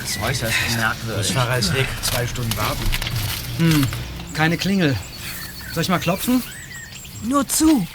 [0.00, 1.26] Das ist äußerst merkwürdig.
[1.26, 1.86] Das Fahrer ist weg.
[2.00, 2.84] Zwei Stunden warten.
[3.58, 3.86] Hm,
[4.32, 4.96] keine Klingel.
[5.74, 6.42] Soll ich mal klopfen?
[7.24, 7.86] Nur zu.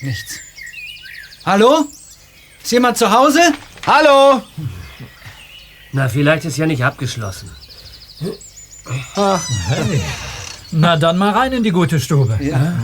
[0.00, 0.40] Nichts.
[1.46, 1.86] Hallo?
[2.60, 3.52] Ist jemand zu Hause?
[3.86, 4.42] Hallo?
[5.92, 7.61] Na, vielleicht ist ja nicht abgeschlossen.
[9.16, 10.00] Ach, hey.
[10.70, 12.38] Na dann mal rein in die gute Stube.
[12.40, 12.74] Ja.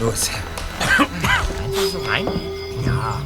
[0.00, 0.30] Los.
[0.98, 2.26] Einfach so rein?
[2.86, 3.20] Ja.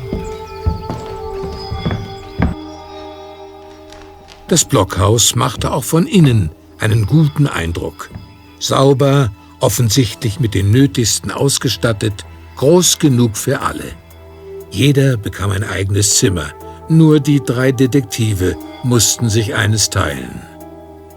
[4.48, 8.10] Das Blockhaus machte auch von innen einen guten Eindruck.
[8.58, 12.24] Sauber, offensichtlich mit den Nötigsten ausgestattet,
[12.56, 13.92] groß genug für alle.
[14.70, 16.52] Jeder bekam ein eigenes Zimmer,
[16.90, 20.40] nur die drei Detektive mussten sich eines teilen.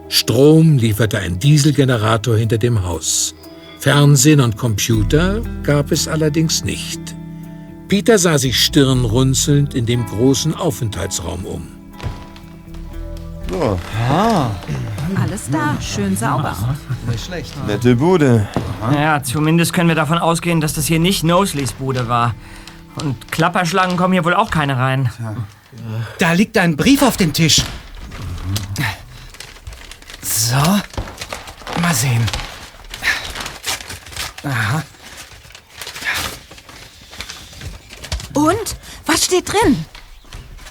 [0.10, 3.36] Strom lieferte ein Dieselgenerator hinter dem Haus.
[3.80, 6.99] Fernsehen und Computer gab es allerdings nicht.
[7.88, 11.67] Peter sah sich stirnrunzelnd in dem großen Aufenthaltsraum um.
[13.49, 14.49] So, Ah,
[15.21, 16.53] Alles da, schön sauber.
[17.10, 17.53] nicht schlecht.
[17.65, 18.47] nette Bude.
[18.93, 22.36] Ja, zumindest können wir davon ausgehen, dass das hier nicht Nosleys Bude war.
[23.01, 25.10] Und Klapperschlangen kommen hier wohl auch keine rein.
[26.20, 27.62] Da liegt ein Brief auf dem Tisch.
[30.22, 30.56] So.
[31.82, 32.26] Mal sehen.
[34.44, 34.84] Aha.
[38.34, 38.76] Und?
[39.06, 39.86] Was steht drin?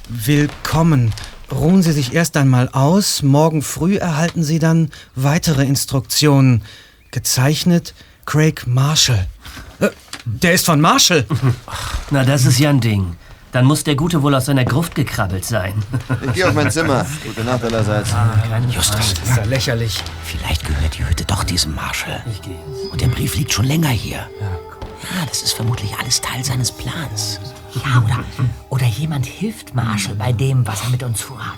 [0.08, 1.12] Willkommen.
[1.50, 3.22] Ruhen Sie sich erst einmal aus.
[3.22, 6.62] Morgen früh erhalten Sie dann weitere Instruktionen.
[7.12, 9.26] Gezeichnet Craig Marshall.
[9.80, 9.88] Äh,
[10.24, 11.24] Der ist von Marshall.
[12.10, 13.16] Na, das ist ja ein Ding.
[13.56, 15.72] Dann muss der Gute wohl aus seiner Gruft gekrabbelt sein.
[16.26, 17.06] Ich gehe auf mein Zimmer.
[17.26, 18.10] Gute Nacht allerseits.
[18.68, 20.02] Justus, Das ist ja lächerlich.
[20.24, 22.22] vielleicht gehört die Hütte doch diesem Marshall.
[22.30, 22.58] Ich gehe.
[22.92, 24.18] Und der Brief liegt schon länger hier.
[24.18, 27.40] Ja, das ist vermutlich alles Teil seines Plans.
[27.82, 28.24] Ja, oder,
[28.68, 31.56] oder jemand hilft Marshall bei dem, was er mit uns vorhat.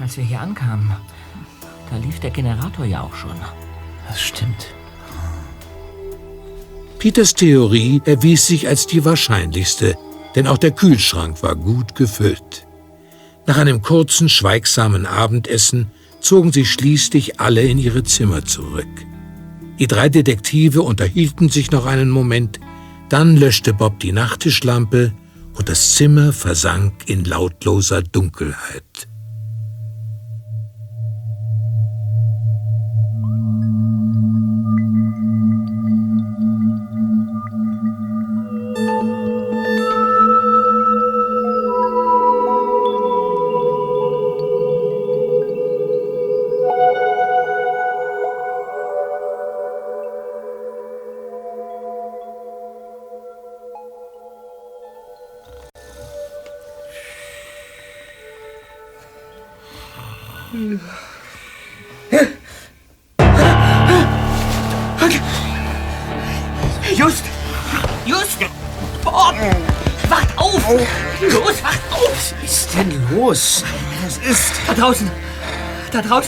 [0.00, 0.90] Als wir hier ankamen,
[1.92, 3.36] da lief der Generator ja auch schon.
[4.08, 4.66] Das stimmt.
[6.98, 9.96] Peters Theorie erwies sich als die wahrscheinlichste,
[10.34, 12.66] denn auch der Kühlschrank war gut gefüllt.
[13.46, 15.90] Nach einem kurzen, schweigsamen Abendessen
[16.20, 18.86] zogen sie schließlich alle in ihre Zimmer zurück.
[19.78, 22.60] Die drei Detektive unterhielten sich noch einen Moment,
[23.08, 25.12] dann löschte Bob die Nachttischlampe
[25.54, 29.08] und das Zimmer versank in lautloser Dunkelheit.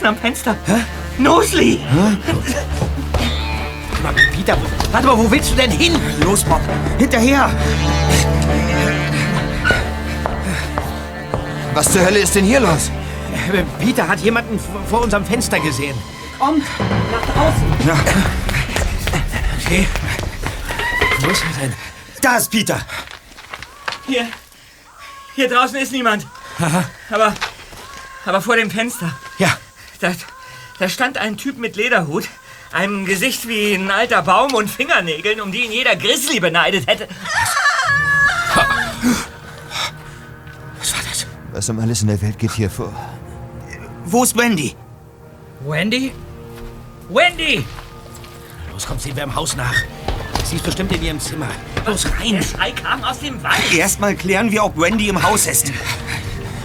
[0.05, 0.57] Draußen am Fenster!
[0.67, 0.85] Hä?
[1.19, 1.81] Nosli!
[4.03, 4.57] Mal, Peter,
[4.93, 5.95] warte mal, wo willst du denn hin?
[6.23, 6.61] Los, Bob,
[6.99, 7.51] hinterher!
[11.73, 12.91] Was zur Hölle ist denn hier los?
[13.53, 15.97] Äh, Peter hat jemanden vor unserem Fenster gesehen.
[16.39, 16.65] Kommt,
[17.11, 17.87] nach draußen.
[17.87, 17.97] Ja.
[19.59, 19.87] Okay.
[21.21, 21.73] Wo ist er denn?
[22.21, 22.81] Da ist Peter.
[24.07, 24.29] Hier.
[25.35, 26.27] Hier draußen ist niemand.
[27.11, 27.35] Aber.
[28.27, 29.11] Aber vor dem Fenster.
[30.05, 30.13] Da,
[30.81, 32.29] da stand ein Typ mit Lederhut,
[32.73, 37.09] einem Gesicht wie ein alter Baum und Fingernägeln, um die ihn jeder Grizzly beneidet hätte.
[40.79, 41.27] Was war das?
[41.53, 42.93] Was um alles in der Welt geht hier vor?
[44.05, 44.77] Wo ist Wendy?
[45.61, 46.13] Wendy?
[47.09, 47.65] Wendy!
[48.73, 49.83] Los, komm, sehen wir im Haus nach.
[50.45, 51.49] Sie ist bestimmt in ihrem Zimmer.
[51.87, 52.33] Los, rein.
[52.33, 53.73] Der Schrei kam aus dem Wald.
[53.73, 55.73] Erstmal klären wir, ob Wendy im Haus ist.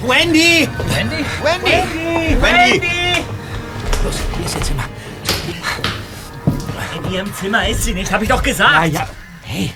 [0.02, 0.68] Wendy!
[0.94, 1.26] Wendy?
[1.42, 2.42] Wendy!
[2.42, 2.99] Wendy!
[4.04, 4.90] Los, hier ist ihr Zimmer.
[6.96, 8.94] In ihrem Zimmer ist sie nicht, hab ich doch gesagt.
[8.94, 9.10] Ja, ja.
[9.44, 9.74] Hey,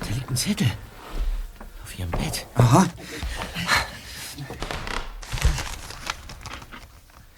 [0.00, 0.66] da liegt ein Zettel.
[1.84, 2.46] Auf ihrem Bett.
[2.56, 2.86] Aha.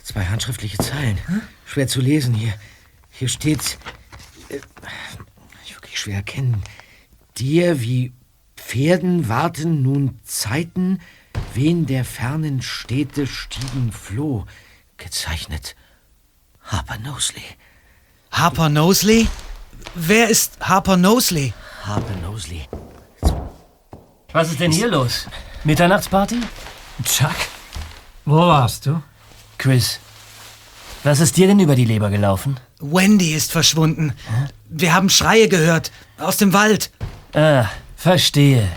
[0.03, 1.19] Zwei handschriftliche Zeilen.
[1.67, 2.55] Schwer zu lesen hier.
[3.11, 3.79] Hier steht.
[4.49, 4.61] Äh,
[5.69, 6.63] wirklich schwer erkennen.
[7.37, 8.13] Dir wie
[8.57, 11.01] Pferden warten nun Zeiten,
[11.53, 14.47] wen der fernen Städte stiegen floh.
[14.97, 15.77] Gezeichnet
[16.65, 17.45] Harper Nosley.
[18.31, 19.29] Harper Nosley?
[19.95, 21.53] Wer ist Harper Nosley?
[21.85, 22.69] Harper Nosley.
[24.33, 25.27] Was ist denn hier los?
[25.65, 26.41] Mitternachtsparty?
[27.05, 27.37] Chuck,
[28.25, 29.03] wo warst du?
[29.59, 30.01] Chris,
[31.05, 32.59] was ist dir denn über die Leber gelaufen?
[32.81, 34.15] Wendy ist verschwunden.
[34.69, 35.93] Wir haben Schreie gehört.
[36.19, 36.91] Aus dem Wald.
[37.35, 38.69] Ah, verstehe.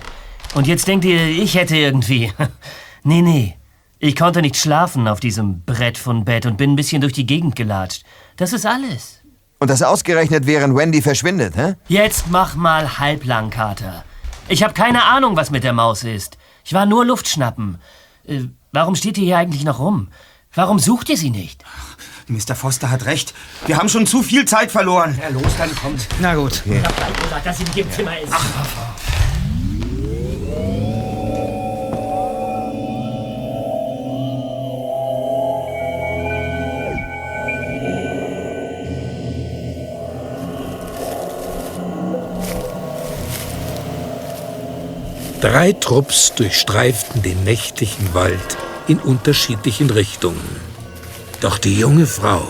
[0.54, 2.32] Und jetzt denkt ihr, ich hätte irgendwie.
[3.04, 3.58] nee, nee.
[4.06, 7.26] Ich konnte nicht schlafen auf diesem Brett von Bett und bin ein bisschen durch die
[7.26, 8.04] Gegend gelatscht.
[8.38, 9.22] Das ist alles.
[9.58, 11.74] Und das ausgerechnet, während Wendy verschwindet, hä?
[11.88, 14.04] Jetzt mach mal halblang, Kater.
[14.48, 16.38] Ich habe keine Ahnung, was mit der Maus ist.
[16.64, 17.80] Ich war nur Luftschnappen.
[18.28, 18.42] Äh,
[18.72, 20.10] warum steht ihr hier eigentlich noch rum?
[20.54, 21.64] Warum sucht ihr sie nicht?
[22.28, 22.54] Mr.
[22.54, 23.34] Foster hat recht.
[23.66, 25.20] Wir haben schon zu viel Zeit verloren.
[25.20, 26.08] Ja, los, dann kommt.
[26.22, 26.62] Na gut.
[26.64, 28.32] Ich hab gleich gesagt, dass sie nicht im Zimmer ist.
[45.46, 50.42] Drei Trupps durchstreiften den nächtlichen Wald in unterschiedlichen Richtungen.
[51.40, 52.42] Doch die junge Frau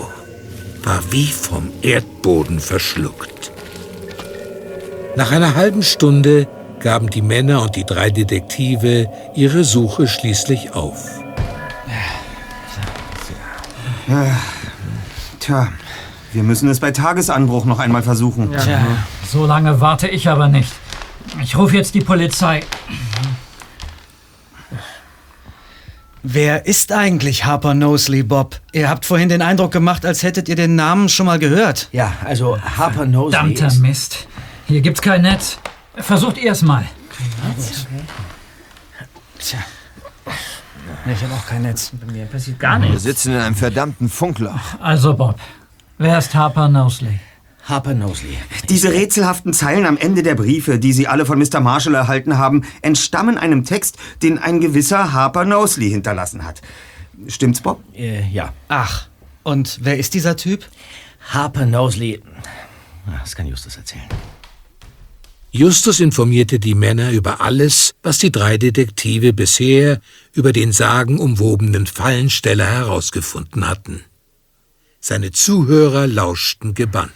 [0.82, 3.52] war wie vom Erdboden verschluckt.
[5.14, 6.48] Nach einer halben Stunde
[6.80, 11.20] gaben die Männer und die drei Detektive ihre Suche schließlich auf.
[15.38, 15.68] Tja,
[16.32, 18.52] wir müssen es bei Tagesanbruch noch einmal versuchen.
[18.52, 18.80] Tja,
[19.30, 20.72] so lange warte ich aber nicht.
[21.42, 22.62] Ich rufe jetzt die Polizei.
[26.22, 28.60] Wer ist eigentlich Harper Nosley, Bob?
[28.72, 31.88] Ihr habt vorhin den Eindruck gemacht, als hättet ihr den Namen schon mal gehört.
[31.92, 33.78] Ja, also Harper Nosley Verdammter ist...
[33.78, 34.26] Mist.
[34.66, 35.58] Hier gibt's kein Netz.
[35.96, 36.84] Versucht ihr's mal.
[39.38, 39.58] Tja.
[41.04, 41.92] Nee, ich habe auch kein Netz.
[42.04, 43.04] Bei mir passiert gar Wir nichts.
[43.04, 44.58] sitzen in einem verdammten Funkloch.
[44.80, 45.38] Also, Bob.
[45.98, 47.20] Wer ist Harper Knowsley?
[47.66, 48.38] Harper Knowsley.
[48.68, 51.60] Diese rätselhaften Zeilen am Ende der Briefe, die Sie alle von Mr.
[51.60, 56.62] Marshall erhalten haben, entstammen einem Text, den ein gewisser Harper Knowsley hinterlassen hat.
[57.26, 57.82] Stimmt's, Bob?
[57.94, 58.52] Äh, ja.
[58.68, 59.08] Ach,
[59.42, 60.64] und wer ist dieser Typ?
[61.30, 62.22] Harper Knowsley.
[63.06, 64.04] Ah, Das kann Justus erzählen.
[65.50, 70.00] Justus informierte die Männer über alles, was die drei Detektive bisher
[70.34, 74.04] über den sagenumwobenen Fallensteller herausgefunden hatten.
[75.00, 77.12] Seine Zuhörer lauschten gebannt.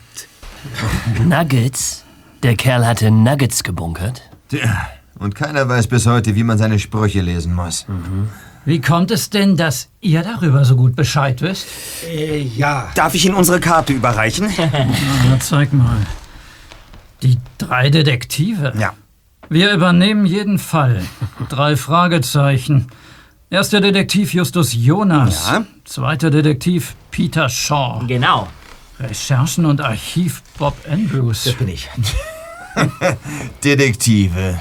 [1.25, 2.05] Nuggets?
[2.43, 4.23] Der Kerl hatte Nuggets gebunkert?
[4.49, 7.87] Tja, und keiner weiß bis heute, wie man seine Sprüche lesen muss.
[8.65, 11.67] Wie kommt es denn, dass ihr darüber so gut Bescheid wisst?
[12.07, 12.91] Äh, ja.
[12.95, 14.49] Darf ich Ihnen unsere Karte überreichen?
[14.59, 15.97] Na, zeig mal.
[17.23, 18.73] Die drei Detektive.
[18.79, 18.95] Ja.
[19.49, 21.03] Wir übernehmen jeden Fall.
[21.49, 22.89] Drei Fragezeichen.
[23.51, 25.49] Erster Detektiv Justus Jonas.
[25.51, 25.65] Ja.
[25.85, 28.05] Zweiter Detektiv Peter Shaw.
[28.07, 28.47] Genau.
[29.01, 31.45] Recherchen und Archiv Bob Andrews.
[31.45, 31.89] Das bin ich.
[33.65, 34.61] Detektive.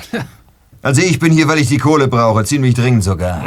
[0.82, 3.44] Also ich bin hier, weil ich die Kohle brauche, ziemlich dringend sogar.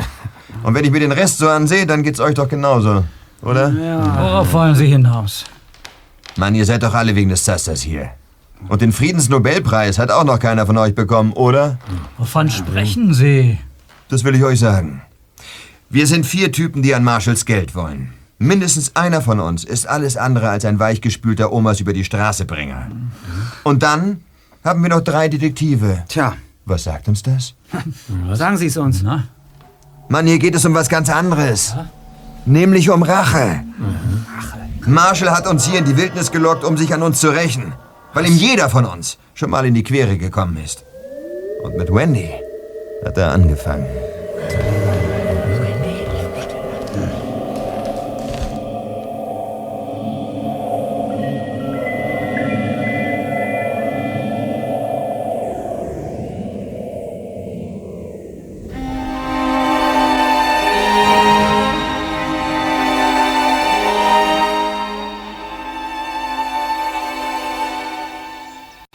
[0.63, 3.05] Und wenn ich mir den Rest so ansehe, dann geht's euch doch genauso,
[3.41, 3.73] oder?
[3.75, 5.45] Worauf wollen Sie hinaus?
[6.37, 8.11] Mann, ihr seid doch alle wegen des Zasters hier.
[8.69, 11.79] Und den Friedensnobelpreis hat auch noch keiner von euch bekommen, oder?
[12.19, 13.59] Wovon sprechen Sie?
[14.09, 15.03] Das will ich euch sagen.
[15.91, 18.13] Wir sind vier Typen, die an Marshalls Geld wollen.
[18.43, 22.89] Mindestens einer von uns ist alles andere als ein weichgespülter Omas über die Straße Bringer.
[23.63, 24.23] Und dann
[24.65, 26.03] haben wir noch drei Detektive.
[26.09, 26.35] Tja.
[26.65, 27.55] Was sagt uns das?
[28.33, 29.03] Sagen Sie es uns.
[29.03, 29.29] Na?
[30.09, 31.77] Mann, hier geht es um was ganz anderes.
[32.45, 33.63] Nämlich um Rache.
[34.87, 37.73] Marshall hat uns hier in die Wildnis gelockt, um sich an uns zu rächen.
[38.13, 40.85] Weil ihm jeder von uns schon mal in die Quere gekommen ist.
[41.63, 42.29] Und mit Wendy
[43.05, 43.87] hat er angefangen.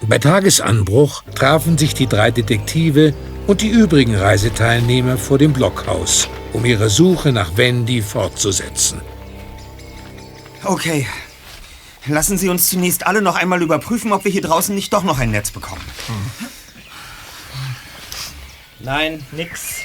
[0.07, 3.13] Bei Tagesanbruch trafen sich die drei Detektive
[3.45, 9.01] und die übrigen Reiseteilnehmer vor dem Blockhaus, um ihre Suche nach Wendy fortzusetzen.
[10.63, 11.07] Okay.
[12.05, 15.19] Lassen Sie uns zunächst alle noch einmal überprüfen, ob wir hier draußen nicht doch noch
[15.19, 15.81] ein Netz bekommen.
[18.79, 19.81] Nein, nix.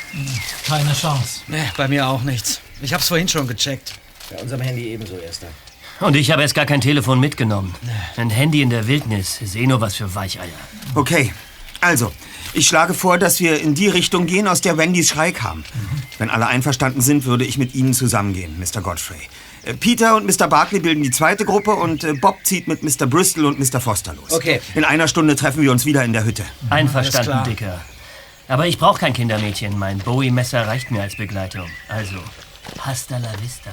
[0.68, 1.40] Keine Chance.
[1.48, 2.60] Nee, bei mir auch nichts.
[2.80, 3.94] Ich hab's vorhin schon gecheckt.
[4.30, 5.48] Bei unserem Handy ebenso, Erster.
[6.02, 7.74] Und ich habe erst gar kein Telefon mitgenommen.
[8.16, 9.38] Ein Handy in der Wildnis.
[9.42, 10.48] Seh nur was für Weicheier.
[10.94, 11.32] Okay.
[11.80, 12.12] Also,
[12.54, 15.64] ich schlage vor, dass wir in die Richtung gehen, aus der Wendys Schrei kam.
[16.18, 18.80] Wenn alle einverstanden sind, würde ich mit Ihnen zusammengehen, Mr.
[18.82, 19.18] Godfrey.
[19.64, 20.48] Äh, Peter und Mr.
[20.48, 23.06] Barkley bilden die zweite Gruppe und äh, Bob zieht mit Mr.
[23.06, 23.80] Bristol und Mr.
[23.80, 24.30] Foster los.
[24.32, 24.60] Okay.
[24.74, 26.44] In einer Stunde treffen wir uns wieder in der Hütte.
[26.70, 27.44] Einverstanden, klar.
[27.44, 27.80] Dicker.
[28.48, 29.78] Aber ich brauche kein Kindermädchen.
[29.78, 31.68] Mein Bowie-Messer reicht mir als Begleitung.
[31.88, 32.16] Also,
[32.80, 33.70] hasta la vista.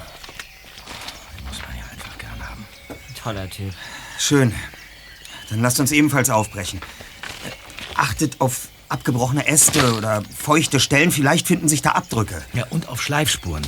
[1.47, 2.65] Muss man ja einfach gern haben.
[3.29, 3.71] Toller Typ.
[4.17, 4.51] Schön.
[5.51, 6.81] Dann lasst uns ebenfalls aufbrechen.
[7.93, 11.11] Achtet auf abgebrochene Äste oder feuchte Stellen.
[11.11, 12.41] Vielleicht finden sich da Abdrücke.
[12.53, 13.61] Ja, und auf Schleifspuren.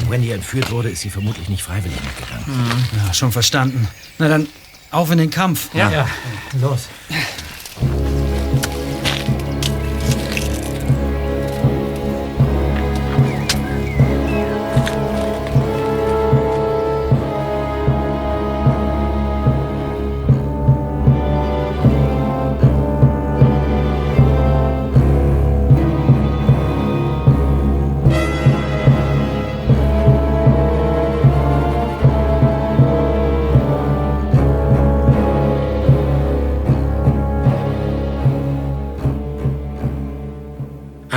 [0.00, 2.84] Wenn Wendy entführt wurde, ist sie vermutlich nicht freiwillig mitgegangen.
[3.06, 3.86] Ja, schon verstanden.
[4.18, 4.48] Na dann,
[4.90, 5.72] auf in den Kampf.
[5.72, 6.08] Ja,
[6.60, 6.88] los.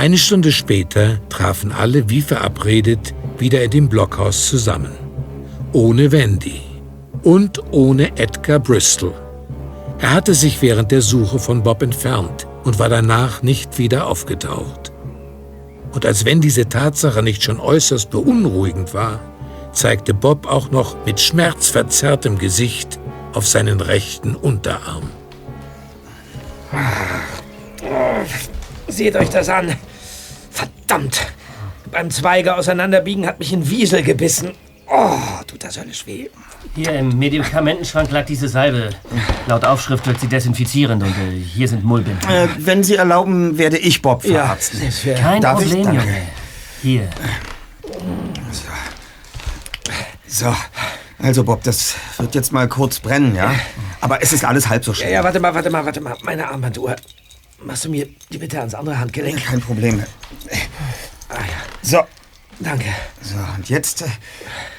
[0.00, 4.92] Eine Stunde später trafen alle wie verabredet wieder in dem Blockhaus zusammen.
[5.74, 6.62] Ohne Wendy
[7.22, 9.12] und ohne Edgar Bristol.
[9.98, 14.90] Er hatte sich während der Suche von Bob entfernt und war danach nicht wieder aufgetaucht.
[15.92, 19.20] Und als wenn diese Tatsache nicht schon äußerst beunruhigend war,
[19.72, 22.98] zeigte Bob auch noch mit schmerzverzerrtem Gesicht
[23.34, 25.10] auf seinen rechten Unterarm.
[28.88, 29.76] Seht euch das an.
[30.90, 31.20] Verdammt.
[31.92, 34.54] Beim Zweige auseinanderbiegen hat mich ein Wiesel gebissen.
[34.88, 35.16] Oh,
[35.46, 36.28] tut das höllisch weh.
[36.74, 38.90] Hier im Medikamentenschrank lag diese Salbe.
[39.46, 42.28] Laut Aufschrift wirkt sie desinfizierend und äh, hier sind Mullbinden.
[42.28, 44.80] Äh, wenn Sie erlauben, werde ich Bob Ja, verarzten.
[44.84, 45.84] das wär- Kein Darf Problem, ich?
[45.84, 46.02] Danke.
[46.02, 46.22] Junge.
[46.82, 47.08] Hier.
[50.26, 50.52] So,
[51.20, 53.54] also Bob, das wird jetzt mal kurz brennen, ja?
[54.00, 55.12] Aber es ist alles halb so Ja, schlimm.
[55.12, 56.16] ja, warte mal, warte mal, warte mal.
[56.22, 56.96] Meine Armbanduhr.
[57.62, 59.44] Machst du mir die bitte ans andere Handgelenk?
[59.44, 60.02] Kein Problem.
[61.28, 61.42] Ah ja.
[61.82, 62.02] So.
[62.58, 62.86] Danke.
[63.22, 64.06] So, und jetzt, äh,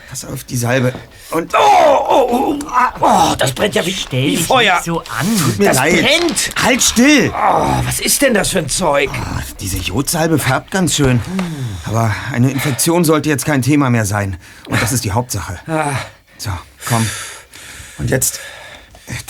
[0.09, 0.93] pass auf die Salbe.
[1.31, 1.57] Und, Oh,
[2.09, 4.75] oh, oh, ah, oh, das brennt ja wie, wie dich Feuer.
[4.75, 5.37] nicht so an.
[5.37, 6.01] tut mir das leid.
[6.05, 6.51] brennt.
[6.61, 7.31] Halt still!
[7.33, 9.09] Oh, was ist denn das für ein Zeug?
[9.13, 11.21] Ah, diese Jodsalbe färbt ganz schön.
[11.85, 14.37] Aber eine Infektion sollte jetzt kein Thema mehr sein.
[14.67, 15.59] Und das ist die Hauptsache.
[15.67, 15.93] Ah.
[16.37, 16.51] So,
[16.87, 17.07] komm.
[17.97, 18.39] Und jetzt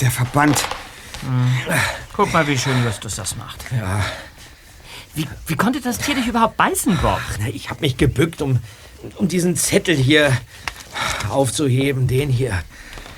[0.00, 0.62] der Verband.
[2.14, 3.64] Guck mal, wie schön Justus das macht.
[3.70, 4.04] Ja.
[5.14, 7.20] Wie, wie konnte das Tier dich überhaupt beißen, Bob?
[7.38, 8.60] Na, ich habe mich gebückt, um,
[9.16, 10.36] um diesen Zettel hier
[11.28, 12.06] aufzuheben.
[12.06, 12.62] Den hier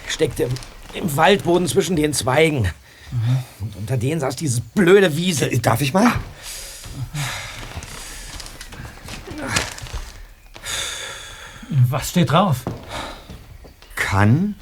[0.09, 0.52] steckte im,
[0.94, 2.68] im Waldboden zwischen den Zweigen.
[3.61, 5.52] Und unter denen saß dieses blöde Wiesel.
[5.52, 6.12] Äh, Darf ich mal?
[11.88, 12.59] Was steht drauf?
[13.94, 14.57] Kann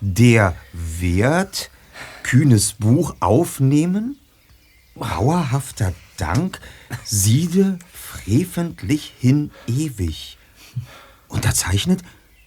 [0.00, 1.69] der Wert
[2.30, 4.16] kühnes Buch aufnehmen?
[4.94, 6.60] Dauerhafter Dank,
[7.04, 10.38] siede freventlich hin ewig.
[11.26, 12.02] Unterzeichnet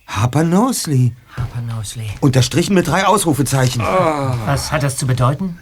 [0.08, 1.14] Harper Nosley.
[1.36, 2.08] Harper Nosley.
[2.22, 3.82] Unterstrichen mit drei Ausrufezeichen.
[3.82, 5.60] Was hat das zu bedeuten?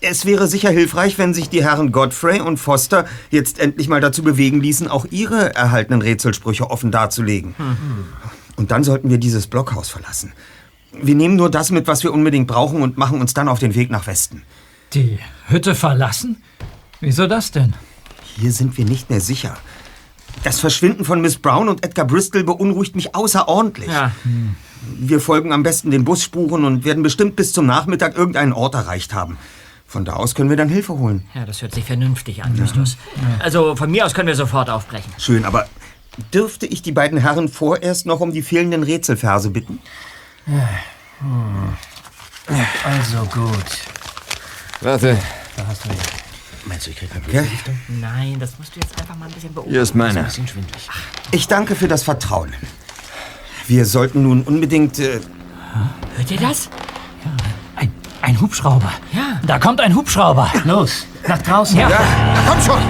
[0.00, 4.22] Es wäre sicher hilfreich, wenn sich die Herren Godfrey und Foster jetzt endlich mal dazu
[4.22, 7.56] bewegen ließen, auch ihre erhaltenen Rätselsprüche offen darzulegen.
[8.54, 10.32] Und dann sollten wir dieses Blockhaus verlassen.
[11.02, 13.74] Wir nehmen nur das mit, was wir unbedingt brauchen und machen uns dann auf den
[13.74, 14.42] Weg nach Westen.
[14.92, 15.18] Die
[15.48, 16.42] Hütte verlassen?
[17.00, 17.74] Wieso das denn?
[18.36, 19.56] Hier sind wir nicht mehr sicher.
[20.42, 23.88] Das Verschwinden von Miss Brown und Edgar Bristol beunruhigt mich außerordentlich.
[23.88, 24.12] Ja.
[24.98, 29.14] Wir folgen am besten den Busspuren und werden bestimmt bis zum Nachmittag irgendeinen Ort erreicht
[29.14, 29.38] haben.
[29.86, 31.24] Von da aus können wir dann Hilfe holen.
[31.34, 32.96] Ja, das hört sich vernünftig an, Justus.
[33.38, 35.12] Also von mir aus können wir sofort aufbrechen.
[35.18, 35.66] Schön, aber
[36.32, 39.78] dürfte ich die beiden Herren vorerst noch um die fehlenden Rätselverse bitten?
[42.84, 43.64] Also gut.
[44.80, 45.16] Warte,
[45.56, 45.96] Da hast du ihn.
[46.66, 47.32] Meinst du, ich krieg keine Okay.
[47.40, 47.78] Blutvergiftung?
[48.00, 49.72] Nein, das musst du jetzt einfach mal ein bisschen beobachten.
[49.72, 50.20] hier ist meine.
[50.20, 50.88] Ein bisschen schwindlig.
[51.30, 52.52] Ich danke für das Vertrauen.
[53.66, 54.98] Wir sollten nun unbedingt.
[54.98, 55.20] Äh,
[56.16, 56.68] Hört ihr das?
[57.76, 57.92] Ein,
[58.22, 58.90] ein Hubschrauber.
[59.12, 59.40] Ja.
[59.46, 60.50] Da kommt ein Hubschrauber.
[60.64, 61.78] Los, nach draußen.
[61.78, 61.88] Ja.
[62.48, 62.80] komm schon!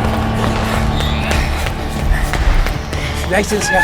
[3.28, 3.80] Vielleicht sind es ja,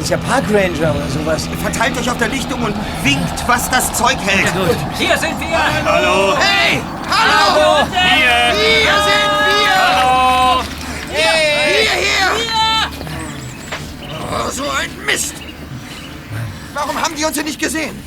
[0.00, 1.48] sind's ja Parkranger oder sowas.
[1.62, 4.50] Verteilt euch auf der Lichtung und winkt, was das Zeug hält.
[4.96, 5.84] Hier sind wir.
[5.84, 6.36] Hallo!
[6.38, 6.80] Hey!
[7.10, 7.86] Hallo!
[7.90, 8.54] Hier!
[8.54, 9.76] Hier sind wir!
[9.76, 10.62] Hallo!
[11.10, 11.32] Hier,
[12.00, 12.50] hier!
[14.32, 15.34] Oh, so ein Mist!
[16.72, 17.98] Warum haben die uns denn nicht gesehen?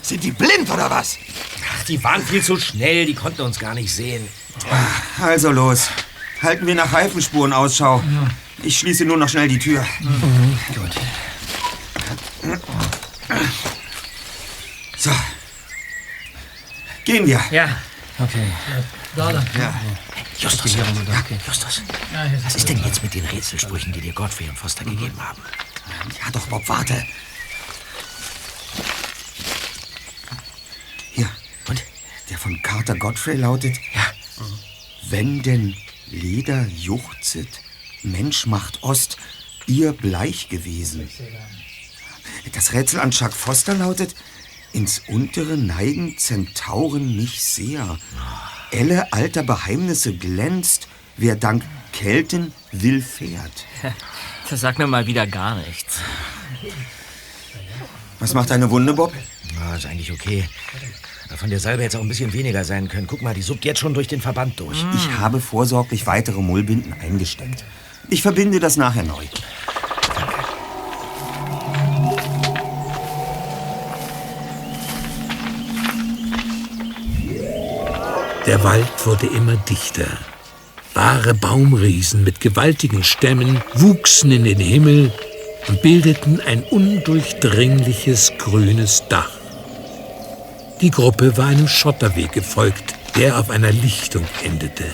[0.00, 1.18] Sind die blind oder was?
[1.78, 4.26] Ach, die waren viel zu schnell, die konnten uns gar nicht sehen.
[5.20, 5.90] Also los.
[6.42, 8.02] Halten wir nach Reifenspuren Ausschau.
[8.62, 9.86] Ich schließe nur noch schnell die Tür.
[10.74, 10.94] Gut.
[14.98, 15.10] So.
[17.04, 17.40] Gehen wir.
[17.50, 17.76] Ja.
[18.18, 18.46] Okay.
[19.14, 19.44] Da, da.
[20.38, 20.84] Justus, ja,
[21.46, 21.82] Justus,
[22.44, 25.40] was ist denn jetzt mit den Rätselsprüchen, die dir Godfrey und Foster gegeben haben?
[26.20, 27.02] Ja, doch, Bob, warte.
[31.12, 31.30] Hier.
[31.68, 31.82] Und?
[32.28, 34.12] Der von Carter Godfrey lautet: Ja.
[35.08, 35.74] Wenn denn
[36.06, 37.48] Leder juchzet,
[38.06, 39.16] Mensch macht Ost,
[39.66, 41.08] ihr bleich gewesen.
[42.52, 44.14] Das Rätsel an Chuck Foster lautet:
[44.72, 47.98] Ins untere neigen Zentauren nicht sehr.
[48.70, 53.66] Elle alter Geheimnisse glänzt, wer dank Kelten will fährt.
[54.48, 55.98] Das sagt mir mal wieder gar nichts.
[58.20, 59.12] Was macht deine Wunde, Bob?
[59.58, 60.48] Ja, ist eigentlich okay.
[61.36, 63.08] Von der Salbe hätte es auch ein bisschen weniger sein können.
[63.08, 64.84] Guck mal, die suppt jetzt schon durch den Verband durch.
[64.94, 67.64] Ich habe vorsorglich weitere Mullbinden eingesteckt.
[68.08, 69.24] Ich verbinde das nachher neu.
[78.46, 80.06] Der Wald wurde immer dichter.
[80.94, 85.12] Wahre Baumriesen mit gewaltigen Stämmen wuchsen in den Himmel
[85.66, 89.32] und bildeten ein undurchdringliches grünes Dach.
[90.80, 94.84] Die Gruppe war einem Schotterweg gefolgt, der auf einer Lichtung endete.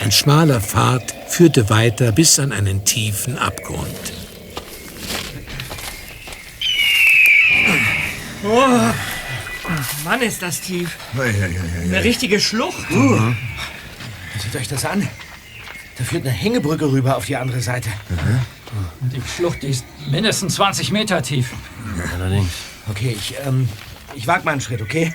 [0.00, 4.12] Ein schmaler Pfad führte weiter bis an einen tiefen Abgrund.
[8.42, 8.66] Oh,
[10.04, 10.96] Mann, ist das tief.
[11.18, 12.86] Eine richtige Schlucht.
[14.38, 15.06] Seht euch das an.
[15.98, 17.90] Da führt eine Hängebrücke rüber auf die andere Seite.
[19.00, 21.50] Die Schlucht die ist mindestens 20 Meter tief.
[22.14, 22.50] Allerdings.
[22.88, 23.68] Okay, ich, ähm,
[24.14, 25.12] ich wag mal einen Schritt, okay?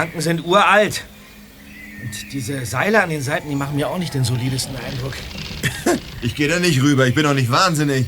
[0.00, 1.04] Die Planken sind uralt.
[2.02, 5.14] Und diese Seile an den Seiten, die machen mir auch nicht den solidesten Eindruck.
[6.22, 8.06] Ich gehe da nicht rüber, ich bin doch nicht wahnsinnig.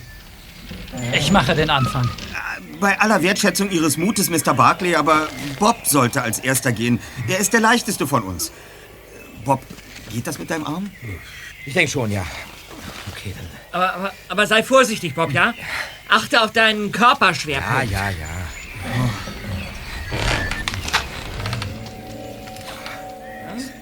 [1.14, 2.06] Ich mache den Anfang.
[2.78, 4.52] Bei aller Wertschätzung Ihres Mutes, Mr.
[4.52, 5.28] Barclay, aber
[5.58, 7.00] Bob sollte als erster gehen.
[7.26, 8.52] Er ist der leichteste von uns.
[9.46, 9.62] Bob,
[10.12, 10.90] geht das mit deinem Arm?
[11.64, 12.24] Ich denke schon, ja.
[13.12, 13.46] Okay, dann.
[13.80, 15.54] Aber, aber, aber sei vorsichtig, Bob, ja?
[16.08, 17.90] Achte auf deinen Körperschwerpunkt.
[17.90, 18.41] Ja, ja, ja.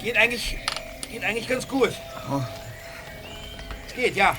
[0.03, 0.59] Geht eigentlich,
[1.11, 1.93] geht eigentlich ganz gut.
[3.87, 4.37] Es geht, ja.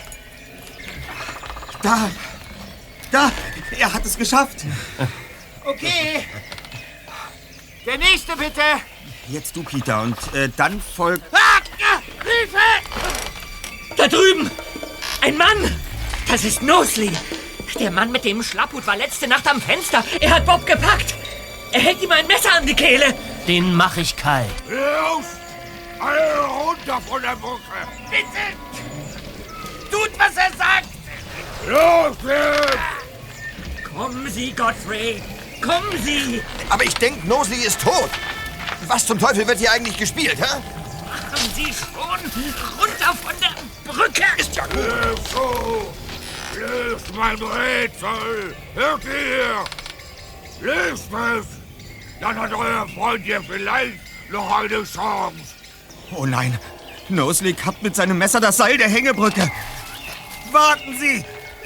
[1.82, 2.09] Da!
[3.12, 3.32] Da!
[3.78, 4.66] Er hat es geschafft!
[5.64, 6.26] Okay.
[7.86, 8.62] Der nächste bitte.
[9.28, 11.24] Jetzt du, Peter, und äh, dann folgt.
[11.34, 12.57] Ah, ah, Hilfe!
[13.95, 14.49] Da drüben!
[15.22, 15.80] Ein Mann!
[16.28, 17.12] Das ist Nosley!
[17.80, 20.03] Der Mann mit dem Schlapphut war letzte Nacht am Fenster.
[20.20, 21.16] Er hat Bob gepackt.
[21.72, 23.16] Er hält ihm ein Messer an die Kehle.
[23.47, 24.49] Den mach ich kalt.
[24.68, 25.40] Los!
[26.02, 27.62] Alle runter von der Brücke!
[28.10, 28.58] Bitte!
[29.91, 30.88] Tut, was er sagt!
[31.68, 33.93] Los jetzt!
[33.93, 35.22] Kommen Sie, Godfrey!
[35.62, 36.41] Kommen Sie!
[36.70, 38.10] Aber ich denke, Nosley ist tot.
[38.88, 40.60] Was zum Teufel wird hier eigentlich gespielt, hä?
[41.08, 42.20] Machen Sie schon!
[42.80, 44.24] Runter von der Brücke!
[44.38, 44.76] Ist ja gut.
[44.76, 45.86] Hilfe!
[46.56, 48.56] Löst mein Rätsel!
[48.74, 49.66] Hört ihr?
[50.62, 51.45] Löst es!
[52.20, 53.99] Dann hat euer Freund hier vielleicht
[54.32, 55.61] noch eine Chance.
[56.16, 56.57] Oh nein!
[57.09, 59.49] Nosley kappt mit seinem Messer das Seil der Hängebrücke.
[60.51, 61.24] Warten Sie!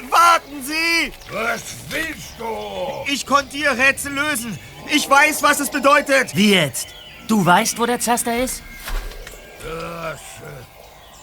[0.10, 1.12] Warten Sie!
[1.32, 3.12] Was willst du?
[3.12, 4.58] Ich konnte Ihr Rätsel lösen.
[4.92, 6.36] Ich weiß, was es bedeutet.
[6.36, 6.90] Wie jetzt?
[7.28, 8.62] Du weißt, wo der Zaster ist?
[9.60, 10.22] Das,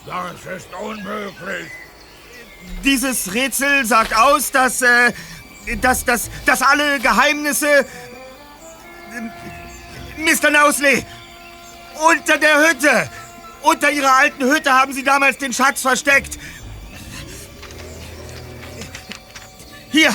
[0.07, 1.71] das ist unmöglich.
[2.83, 5.13] Dieses Rätsel sagt aus, dass, äh,
[5.81, 7.69] dass, dass, dass alle Geheimnisse...
[7.69, 7.85] Äh,
[10.19, 10.51] Mr.
[10.51, 11.05] Nausley!
[12.01, 13.11] Unter der Hütte!
[13.63, 16.39] Unter Ihrer alten Hütte haben Sie damals den Schatz versteckt.
[19.91, 20.15] Hier,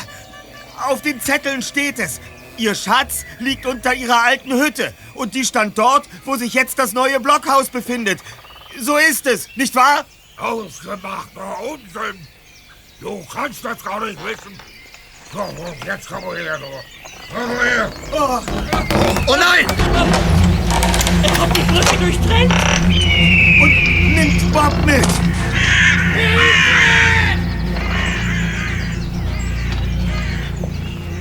[0.88, 2.19] auf den Zetteln steht es.
[2.57, 4.93] Ihr Schatz liegt unter Ihrer alten Hütte.
[5.13, 8.19] Und die stand dort, wo sich jetzt das neue Blockhaus befindet.
[8.80, 10.05] So ist es, nicht wahr?
[10.38, 12.28] Ausgemachter Unsinn!
[12.99, 14.59] Du kannst das gar nicht wissen.
[15.32, 15.47] So,
[15.86, 16.65] jetzt komm her, du.
[17.34, 17.91] Komm her!
[18.11, 18.39] Oh,
[19.28, 20.57] oh nein!
[21.24, 22.53] Er hat die Brücke durchtrennt!
[23.61, 25.07] Und nimmt Bob mit!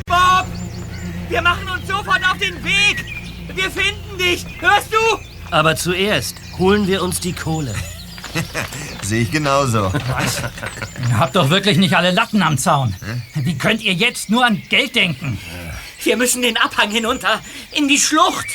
[0.06, 0.46] Bob!
[1.28, 3.04] Wir machen uns sofort auf den Weg!
[3.54, 4.44] Wir finden dich!
[4.60, 5.18] Hörst du?
[5.50, 7.74] Aber zuerst holen wir uns die Kohle.
[9.02, 9.92] Sehe ich genauso.
[9.92, 10.42] Was?
[11.08, 12.94] Ihr habt doch wirklich nicht alle Latten am Zaun.
[13.34, 15.38] Wie könnt ihr jetzt nur an Geld denken?
[16.02, 17.40] Wir müssen den Abhang hinunter,
[17.72, 18.46] in die Schlucht.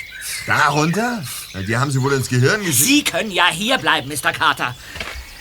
[0.47, 1.23] Da runter?
[1.67, 2.85] Die haben sie wohl ins Gehirn geschickt.
[2.85, 4.31] Sie können ja hier bleiben, Mr.
[4.31, 4.75] Carter.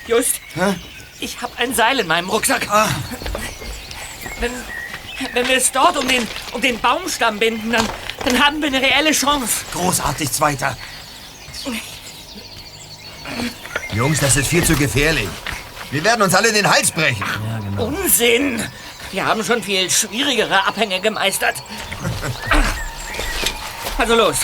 [0.07, 0.41] Just,
[1.21, 2.67] ich habe ein Seil in meinem Rucksack.
[4.41, 4.53] Wenn,
[5.35, 7.89] wenn wir es dort um den, um den Baumstamm binden, dann,
[8.25, 9.65] dann haben wir eine reelle Chance.
[9.73, 10.77] Großartig, Zweiter.
[13.93, 15.29] Jungs, das ist viel zu gefährlich.
[15.91, 17.25] Wir werden uns alle den Hals brechen.
[17.77, 18.63] Unsinn!
[19.13, 21.57] Wir haben schon viel schwierigere Abhänge gemeistert.
[23.99, 24.37] Also los.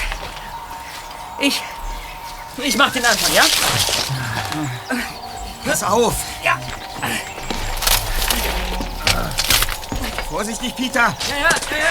[1.41, 1.61] Ich.
[2.59, 3.45] Ich mach den Anfang, ja?
[5.65, 6.15] Pass auf!
[6.43, 6.59] Ja.
[10.31, 11.15] Vorsichtig, Peter!
[11.29, 11.85] Ja, ja, ja, ja.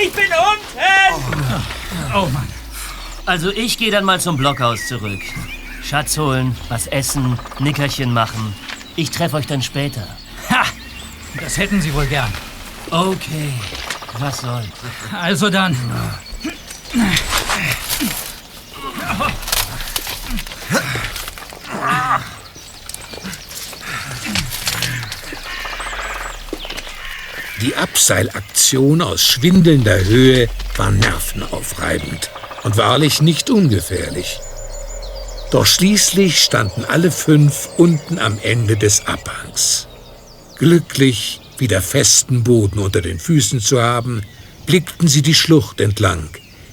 [0.00, 1.64] Ich bin unten!
[2.14, 2.48] Oh Mann.
[3.26, 5.20] Also ich gehe dann mal zum Blockhaus zurück.
[5.82, 8.54] Schatz holen, was essen, Nickerchen machen.
[8.96, 10.06] Ich treffe euch dann später.
[11.40, 12.32] Das hätten Sie wohl gern.
[12.90, 13.52] Okay,
[14.18, 14.66] was soll's.
[15.12, 15.76] Also dann.
[27.60, 32.30] Die Abseilaktion aus schwindelnder Höhe war nervenaufreibend
[32.62, 34.40] und wahrlich nicht ungefährlich.
[35.50, 39.87] Doch schließlich standen alle fünf unten am Ende des Abhangs.
[40.58, 44.22] Glücklich, wieder festen Boden unter den Füßen zu haben,
[44.66, 46.28] blickten sie die Schlucht entlang,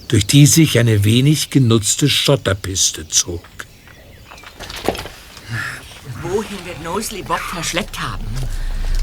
[0.08, 3.44] durch die sich eine wenig genutzte Schotterpiste zog.
[6.24, 8.26] Wohin wird Nosley Bob verschleppt haben?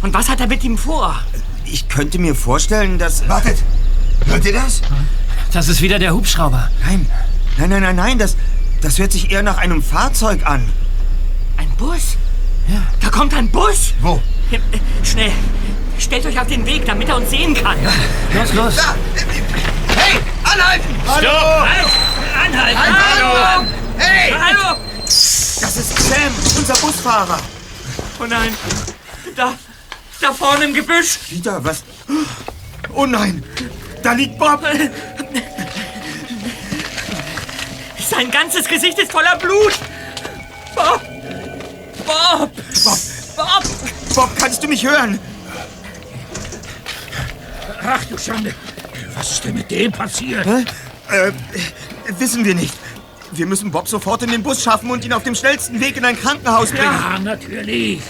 [0.02, 1.22] Und was hat er mit ihm vor?
[1.64, 3.28] Ich könnte mir vorstellen, dass.
[3.28, 3.58] Wartet!
[4.26, 4.82] Hört ihr das?
[5.52, 6.70] Das ist wieder der Hubschrauber.
[6.84, 7.06] Nein,
[7.56, 8.36] nein, nein, nein, nein, das,
[8.80, 10.68] das hört sich eher nach einem Fahrzeug an.
[11.56, 12.16] Ein Bus?
[12.68, 12.82] Ja.
[13.00, 13.94] Da kommt ein Bus?
[14.00, 14.20] Wo?
[15.04, 15.32] Schnell.
[15.98, 17.76] Stellt euch auf den Weg, damit er uns sehen kann.
[18.34, 18.76] Los, los.
[18.76, 18.94] Da!
[19.96, 20.94] Hey, anhalten!
[21.04, 21.68] Stopp!
[21.68, 21.86] Halt!
[22.44, 22.80] Anhalten!
[22.82, 23.66] Hallo!
[23.98, 24.32] Hey!
[24.32, 24.76] Hallo!
[25.04, 27.38] Das ist Sam, unser Busfahrer.
[28.20, 28.56] Oh nein.
[29.36, 29.54] Da,
[30.20, 31.18] da vorne im Gebüsch.
[31.30, 31.84] Wieder was?
[32.94, 33.42] Oh nein,
[34.02, 34.62] da liegt Bob.
[38.10, 39.72] Sein ganzes Gesicht ist voller Blut.
[40.74, 41.00] Bob!
[42.04, 42.50] Bob!
[42.84, 42.98] Bob,
[43.36, 43.64] Bob!
[44.14, 45.18] Bob, kannst du mich hören?
[47.82, 48.54] Ach du Schande.
[49.14, 50.44] Was ist denn mit dem passiert?
[50.46, 50.64] Hä?
[51.08, 51.32] Äh,
[52.18, 52.74] wissen wir nicht.
[53.32, 56.04] Wir müssen Bob sofort in den Bus schaffen und ihn auf dem schnellsten Weg in
[56.04, 56.84] ein Krankenhaus bringen.
[56.84, 58.02] Ja, natürlich.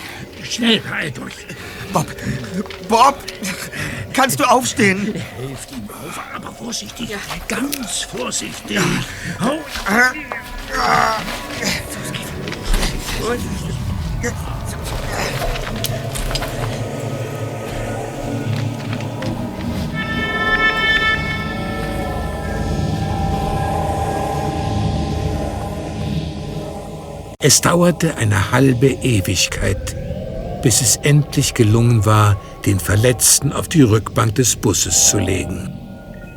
[0.42, 1.34] Schnell, beeilt euch.
[1.92, 2.06] Bob,
[2.88, 3.18] Bob,
[4.12, 5.14] kannst du aufstehen?
[5.14, 7.10] Helft ihm auf, aber vorsichtig.
[7.46, 8.80] Ganz vorsichtig.
[9.40, 9.60] Oh.
[27.44, 29.96] Es dauerte eine halbe Ewigkeit,
[30.62, 35.74] bis es endlich gelungen war, den Verletzten auf die Rückbank des Busses zu legen.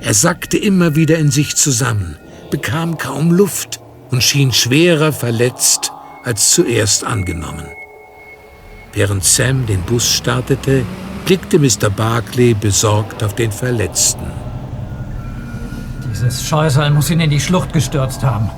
[0.01, 2.17] Er sackte immer wieder in sich zusammen,
[2.49, 3.79] bekam kaum Luft
[4.09, 5.91] und schien schwerer verletzt
[6.23, 7.67] als zuerst angenommen.
[8.91, 10.87] Während Sam den Bus startete,
[11.25, 11.91] blickte Mr.
[11.95, 14.25] Barclay besorgt auf den Verletzten.
[16.09, 18.49] Dieses Scheusal muss ihn in die Schlucht gestürzt haben.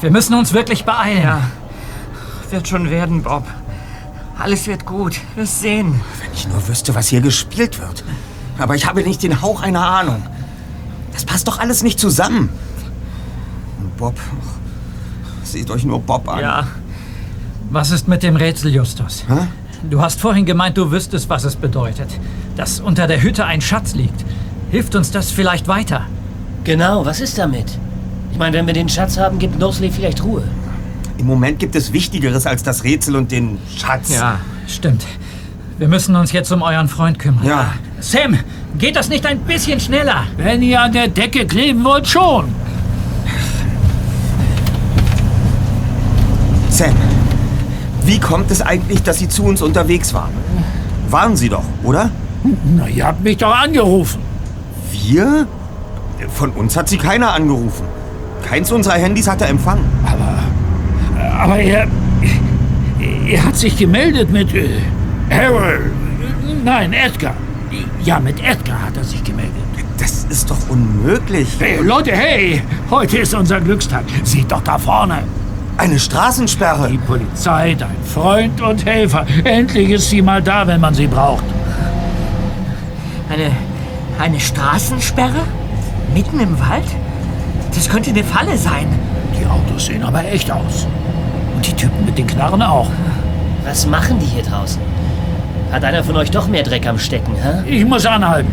[0.00, 1.22] Wir müssen uns wirklich beeilen.
[1.22, 1.42] Ja.
[2.54, 3.42] Wird schon werden, Bob.
[4.38, 5.20] Alles wird gut.
[5.34, 6.00] Wirst sehen.
[6.22, 8.04] Wenn ich nur wüsste, was hier gespielt wird.
[8.58, 10.22] Aber ich habe nicht den Hauch einer Ahnung.
[11.12, 12.50] Das passt doch alles nicht zusammen.
[13.80, 14.14] Und Bob,
[15.42, 16.38] seht euch nur Bob an.
[16.38, 16.68] Ja.
[17.70, 19.24] Was ist mit dem Rätsel, Justus?
[19.26, 19.48] Hä?
[19.90, 22.20] Du hast vorhin gemeint, du wüsstest, was es bedeutet.
[22.54, 24.24] Dass unter der Hütte ein Schatz liegt.
[24.70, 26.02] Hilft uns das vielleicht weiter?
[26.62, 27.80] Genau, was ist damit?
[28.30, 30.44] Ich meine, wenn wir den Schatz haben, gibt Nosley vielleicht Ruhe.
[31.24, 34.10] Im Moment gibt es Wichtigeres als das Rätsel und den Schatz.
[34.10, 35.06] Ja, stimmt.
[35.78, 37.46] Wir müssen uns jetzt um euren Freund kümmern.
[37.46, 37.72] Ja.
[37.98, 38.38] Sam,
[38.76, 40.24] geht das nicht ein bisschen schneller?
[40.36, 42.54] Wenn ihr an der Decke kleben wollt, schon.
[46.68, 46.92] Sam,
[48.04, 50.32] wie kommt es eigentlich, dass Sie zu uns unterwegs waren?
[51.08, 52.10] Waren Sie doch, oder?
[52.76, 54.20] Na, ihr habt mich doch angerufen.
[54.92, 55.46] Wir?
[56.34, 57.86] Von uns hat Sie keiner angerufen.
[58.46, 59.80] Keins unserer Handys hatte Empfang.
[60.04, 60.13] Aber,
[61.34, 61.86] aber er,
[63.28, 64.80] er hat sich gemeldet mit äh,
[65.30, 65.90] Harold.
[66.64, 67.34] Nein, Edgar.
[68.04, 69.52] Ja, mit Edgar hat er sich gemeldet.
[69.98, 71.48] Das ist doch unmöglich.
[71.58, 74.04] Hey, Leute, hey, heute ist unser Glückstag.
[74.24, 75.22] Seht doch da vorne.
[75.76, 76.88] Eine Straßensperre.
[76.88, 79.26] Die Polizei, dein Freund und Helfer.
[79.44, 81.44] Endlich ist sie mal da, wenn man sie braucht.
[83.28, 83.50] Eine,
[84.20, 85.42] eine Straßensperre?
[86.14, 86.84] Mitten im Wald?
[87.74, 88.86] Das könnte eine Falle sein.
[89.38, 90.86] Die Autos sehen aber echt aus.
[91.54, 92.90] Und die Typen mit den Knarren auch.
[93.64, 94.80] Was machen die hier draußen?
[95.72, 97.68] Hat einer von euch doch mehr Dreck am Stecken, hä?
[97.68, 98.52] Ich muss anhalten.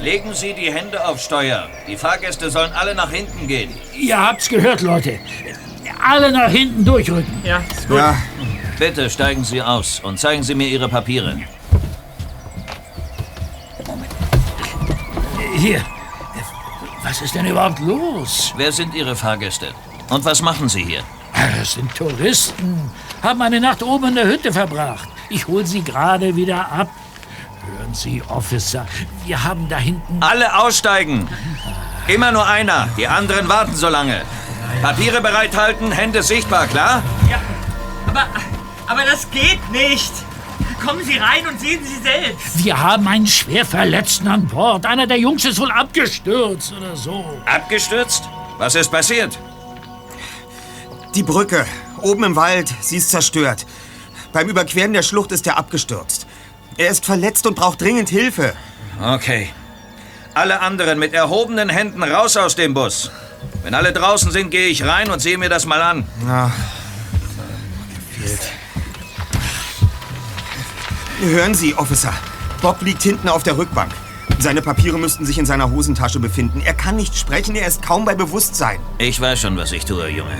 [0.00, 1.66] Legen Sie die Hände auf Steuer.
[1.88, 3.70] Die Fahrgäste sollen alle nach hinten gehen.
[3.98, 5.18] Ihr habt's gehört, Leute.
[6.08, 7.42] Alle nach hinten durchrücken.
[7.42, 7.98] Ja, ist gut.
[7.98, 8.14] Ja.
[8.78, 11.36] Bitte steigen Sie aus und zeigen Sie mir Ihre Papiere.
[15.66, 15.84] Hier.
[17.02, 18.54] Was ist denn überhaupt los?
[18.56, 19.74] Wer sind Ihre Fahrgäste?
[20.10, 21.02] Und was machen Sie hier?
[21.58, 22.88] Das sind Touristen.
[23.20, 25.08] Haben eine Nacht oben in der Hütte verbracht.
[25.28, 26.88] Ich hol sie gerade wieder ab.
[27.66, 28.86] Hören Sie, Officer,
[29.24, 30.22] wir haben da hinten...
[30.22, 31.26] Alle aussteigen!
[32.06, 32.88] Immer nur einer.
[32.96, 34.22] Die anderen warten so lange.
[34.82, 37.02] Papiere bereithalten, Hände sichtbar, klar?
[37.28, 37.40] Ja,
[38.06, 38.26] aber,
[38.86, 40.12] aber das geht nicht.
[40.84, 42.64] Kommen Sie rein und sehen Sie selbst.
[42.64, 44.86] Wir haben einen schwer Verletzten an Bord.
[44.86, 47.24] Einer der Jungs ist wohl abgestürzt oder so.
[47.44, 48.24] Abgestürzt?
[48.58, 49.38] Was ist passiert?
[51.14, 51.66] Die Brücke,
[52.02, 53.66] oben im Wald, sie ist zerstört.
[54.32, 56.26] Beim Überqueren der Schlucht ist er abgestürzt.
[56.76, 58.54] Er ist verletzt und braucht dringend Hilfe.
[59.02, 59.48] Okay.
[60.34, 63.10] Alle anderen mit erhobenen Händen raus aus dem Bus.
[63.62, 66.06] Wenn alle draußen sind, gehe ich rein und sehe mir das mal an.
[66.26, 66.52] Ja.
[68.18, 68.55] Gefehlt.
[71.20, 72.12] Hören Sie, Officer.
[72.60, 73.90] Bob liegt hinten auf der Rückbank.
[74.38, 76.60] Seine Papiere müssten sich in seiner Hosentasche befinden.
[76.62, 78.78] Er kann nicht sprechen, er ist kaum bei Bewusstsein.
[78.98, 80.36] Ich weiß schon, was ich tue, Junge.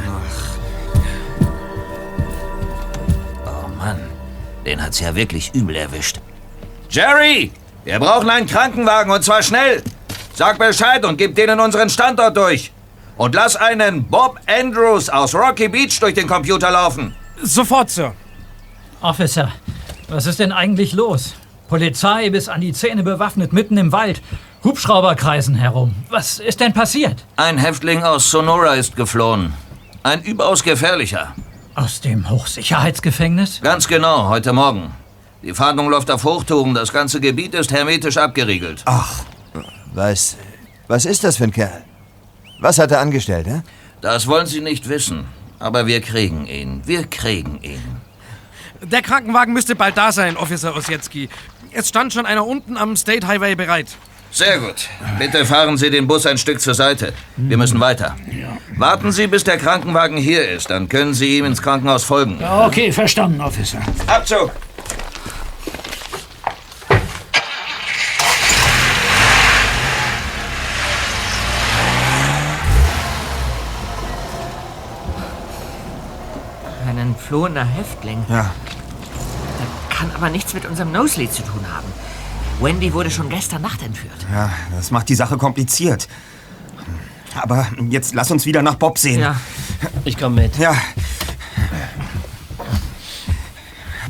[3.79, 4.01] Mann,
[4.67, 6.21] den hat's ja wirklich übel erwischt.
[6.91, 7.53] Jerry,
[7.85, 9.83] wir brauchen einen Krankenwagen und zwar schnell.
[10.35, 12.71] Sag Bescheid und gib denen unseren Standort durch.
[13.17, 17.15] Und lass einen Bob Andrews aus Rocky Beach durch den Computer laufen.
[17.43, 18.13] Sofort, Sir.
[19.01, 19.53] Officer,
[20.09, 21.35] was ist denn eigentlich los?
[21.69, 24.23] Polizei bis an die Zähne bewaffnet mitten im Wald.
[24.63, 25.95] Hubschrauber kreisen herum.
[26.11, 27.25] Was ist denn passiert?
[27.37, 29.53] Ein Häftling aus Sonora ist geflohen.
[30.03, 31.35] Ein überaus gefährlicher.
[31.75, 33.61] Aus dem Hochsicherheitsgefängnis?
[33.63, 34.93] Ganz genau, heute Morgen.
[35.43, 36.75] Die Fahndung läuft auf Hochtouren.
[36.75, 38.83] Das ganze Gebiet ist hermetisch abgeriegelt.
[38.87, 39.25] Ach,
[39.93, 40.37] was,
[40.89, 41.85] was ist das für ein Kerl?
[42.61, 43.63] Was hat er angestellt, hä?
[44.01, 45.27] Das wollen Sie nicht wissen.
[45.59, 46.83] Aber wir kriegen ihn.
[46.87, 47.83] Wir kriegen ihn.
[48.91, 51.29] Der Krankenwagen müsste bald da sein, Officer Ossietzky.
[51.73, 53.89] Es stand schon einer unten am State Highway bereit.
[54.31, 54.89] Sehr gut.
[55.19, 57.13] Bitte fahren Sie den Bus ein Stück zur Seite.
[57.37, 58.17] Wir müssen weiter.
[58.77, 60.71] Warten Sie, bis der Krankenwagen hier ist.
[60.71, 62.39] Dann können Sie ihm ins Krankenhaus folgen.
[62.45, 63.79] Okay, verstanden, Officer.
[64.07, 64.53] Abzug!
[77.47, 78.25] Ein entflohener Häftling.
[78.29, 78.53] Ja.
[79.89, 81.87] Kann aber nichts mit unserem Nosely zu tun haben.
[82.61, 84.27] Wendy wurde schon gestern Nacht entführt.
[84.33, 86.09] Ja, das macht die Sache kompliziert.
[87.35, 89.21] Aber jetzt lass uns wieder nach Bob sehen.
[89.21, 89.41] Ja.
[90.05, 90.59] Ich komme mit.
[90.59, 90.75] Ja.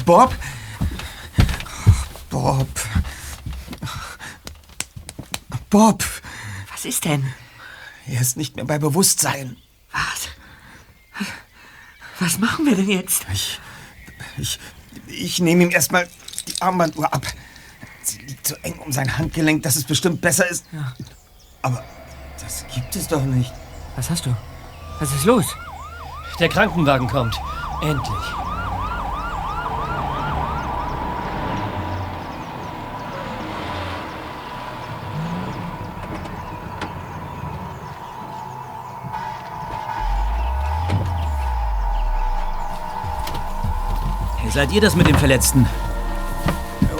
[0.07, 0.35] Bob?
[2.31, 2.69] Bob.
[5.69, 6.05] Bob.
[6.73, 7.27] Was ist denn?
[8.07, 9.57] Er ist nicht mehr bei Bewusstsein.
[9.93, 10.29] Was?
[12.21, 13.27] Was machen wir denn jetzt?
[13.33, 13.61] Ich.
[14.39, 14.59] Ich.
[15.07, 16.09] Ich nehme ihm erstmal
[16.49, 17.27] die Armbanduhr ab.
[18.03, 20.65] Sie liegt so eng um sein Handgelenk, dass es bestimmt besser ist.
[20.73, 20.95] Ja.
[21.63, 21.85] Aber
[22.41, 23.53] das gibt es doch nicht.
[23.97, 24.37] Was hast du?
[24.99, 25.47] Was ist los?
[26.39, 27.39] Der Krankenwagen kommt.
[27.83, 28.46] Endlich.
[44.57, 45.67] Seid ihr das mit dem Verletzten?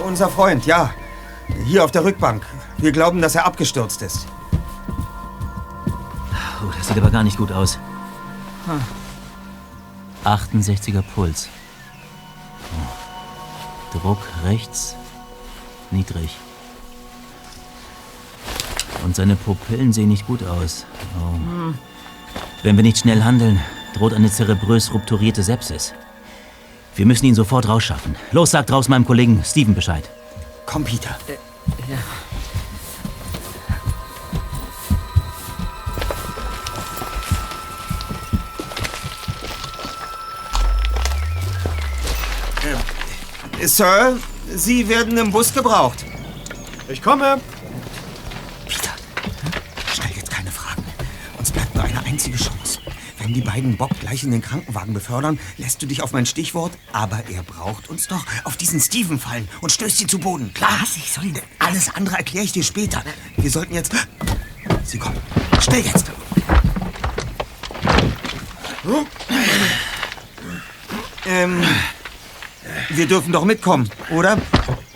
[0.05, 0.93] Unser Freund, ja.
[1.65, 2.45] Hier auf der Rückbank.
[2.77, 4.27] Wir glauben, dass er abgestürzt ist.
[6.61, 7.79] Oh, das sieht aber gar nicht gut aus.
[10.23, 11.49] 68er Puls.
[12.75, 13.97] Oh.
[13.97, 14.95] Druck rechts
[15.89, 16.37] niedrig.
[19.03, 20.85] Und seine Pupillen sehen nicht gut aus.
[21.19, 21.33] Oh.
[21.33, 21.75] Hm.
[22.61, 23.59] Wenn wir nicht schnell handeln,
[23.95, 25.95] droht eine zerebrös rupturierte Sepsis.
[26.97, 28.15] Wir müssen ihn sofort rausschaffen.
[28.31, 30.09] Los, sagt draußen meinem Kollegen Steven Bescheid.
[30.65, 31.15] Komm, Peter.
[31.87, 31.97] Ja.
[43.59, 44.17] Äh, Sir,
[44.55, 46.03] Sie werden im Bus gebraucht.
[46.89, 47.39] Ich komme.
[48.65, 48.89] Peter,
[49.93, 50.83] stell jetzt keine Fragen.
[51.37, 52.79] Uns bleibt nur eine einzige Chance.
[53.27, 56.71] Wenn die beiden Bob gleich in den Krankenwagen befördern, lässt du dich auf mein Stichwort,
[56.93, 60.53] aber er braucht uns doch, auf diesen Steven fallen und stößt ihn zu Boden.
[60.53, 60.77] Klar?
[60.79, 60.95] Was?
[60.95, 61.37] Ich soll ihn...
[61.59, 63.03] Alles andere erkläre ich dir später.
[63.35, 63.91] Wir sollten jetzt...
[64.85, 65.17] Sie kommen.
[65.59, 66.09] Schnell jetzt.
[71.25, 71.61] Ähm,
[72.91, 74.37] wir dürfen doch mitkommen, oder?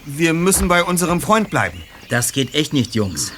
[0.06, 1.84] Wir müssen bei unserem Freund bleiben.
[2.08, 3.34] Das geht echt nicht, Jungs.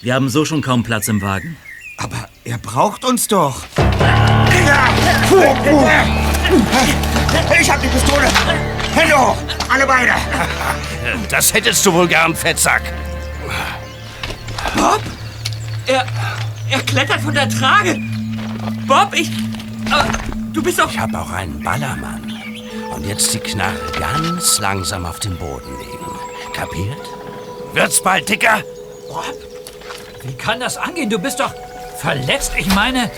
[0.00, 1.58] Wir haben so schon kaum Platz im Wagen.
[1.98, 3.62] Aber er braucht uns doch.
[7.60, 8.28] Ich hab die Pistole!
[8.94, 9.36] Hände hoch!
[9.68, 10.12] Alle beide!
[11.28, 12.82] Das hättest du wohl gern, Fettsack.
[14.76, 15.00] Bob?
[15.86, 16.04] Er.
[16.70, 17.98] Er klettert von der Trage.
[18.86, 19.30] Bob, ich.
[19.90, 20.06] Aber
[20.52, 20.90] du bist doch.
[20.90, 22.32] Ich hab auch einen Ballermann.
[22.94, 26.06] Und jetzt die Knarre ganz langsam auf den Boden legen.
[26.54, 27.00] Kapiert?
[27.72, 28.62] Wird's bald dicker?
[29.08, 29.24] Bob,
[30.22, 31.10] wie kann das angehen?
[31.10, 31.52] Du bist doch
[31.98, 32.52] verletzt.
[32.56, 33.10] Ich meine.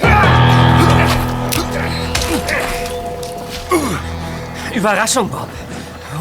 [4.74, 5.48] Überraschung, Bob.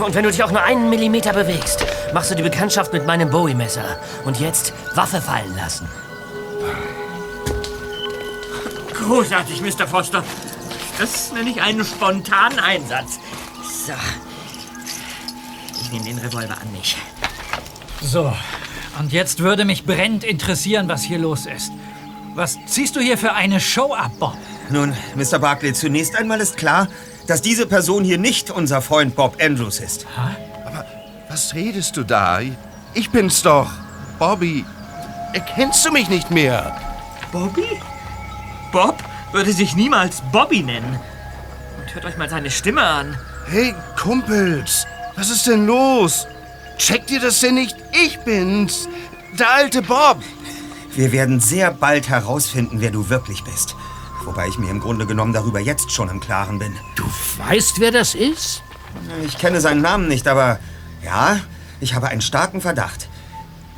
[0.04, 3.30] Und wenn du dich auch nur einen Millimeter bewegst, machst du die Bekanntschaft mit meinem
[3.30, 3.98] Bowie-Messer.
[4.24, 5.90] Und jetzt Waffe fallen lassen.
[8.94, 9.88] Großartig, Mr.
[9.88, 10.24] Foster.
[10.98, 13.20] Das nenne ich einen spontanen Einsatz.
[13.86, 13.94] So.
[15.82, 16.98] Ich nehme den Revolver an mich.
[18.02, 18.34] So,
[19.00, 21.72] und jetzt würde mich brennend interessieren, was hier los ist.
[22.34, 24.38] Was ziehst du hier für eine Show ab, Bob?
[24.70, 25.40] Nun, Mr.
[25.40, 26.88] Barclay, zunächst einmal ist klar,
[27.28, 30.06] dass diese Person hier nicht unser Freund Bob Andrews ist.
[30.66, 30.86] Aber
[31.30, 32.40] was redest du da?
[32.94, 33.70] Ich bin's doch.
[34.20, 34.66] Bobby.
[35.34, 36.76] Erkennst du mich nicht mehr?
[37.32, 37.80] Bobby?
[38.72, 41.00] Bob würde sich niemals Bobby nennen.
[41.80, 43.18] Und hört euch mal seine Stimme an.
[43.48, 46.28] Hey, Kumpels, was ist denn los?
[46.78, 47.76] Checkt ihr das denn nicht?
[47.92, 48.88] Ich bin's,
[49.38, 50.18] der alte Bob.
[50.96, 53.76] Wir werden sehr bald herausfinden, wer du wirklich bist.
[54.26, 56.76] Wobei ich mir im Grunde genommen darüber jetzt schon im Klaren bin.
[56.96, 57.04] Du
[57.38, 58.64] weißt, wer das ist?
[59.26, 60.60] Ich kenne seinen Namen nicht, aber
[61.04, 61.40] ja,
[61.80, 63.08] ich habe einen starken Verdacht.